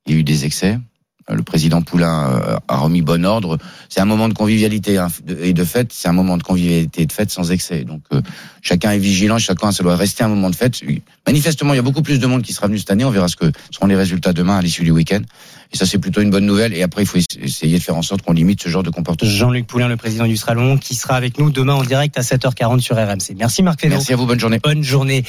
[0.09, 0.77] il y a eu des excès.
[1.31, 3.59] Euh, Le président Poulain euh, a remis bon ordre.
[3.89, 5.09] C'est un moment de convivialité hein,
[5.43, 5.93] et de fête.
[5.93, 7.85] C'est un moment de convivialité et de fête sans excès.
[7.85, 8.21] Donc euh,
[8.63, 10.81] chacun est vigilant, chacun ça doit rester un moment de fête.
[11.27, 13.05] Manifestement, il y a beaucoup plus de monde qui sera venu cette année.
[13.05, 15.23] On verra ce que seront les résultats demain à l'issue du week-end.
[15.73, 16.75] Et ça, c'est plutôt une bonne nouvelle.
[16.75, 19.31] Et après, il faut essayer de faire en sorte qu'on limite ce genre de comportement.
[19.31, 22.81] Jean-Luc Poulain, le président du Salon, qui sera avec nous demain en direct à 7h40
[22.81, 23.37] sur RMC.
[23.37, 23.95] Merci Marc Fesneau.
[23.95, 24.59] Merci à vous, bonne journée.
[24.63, 25.25] Bonne journée.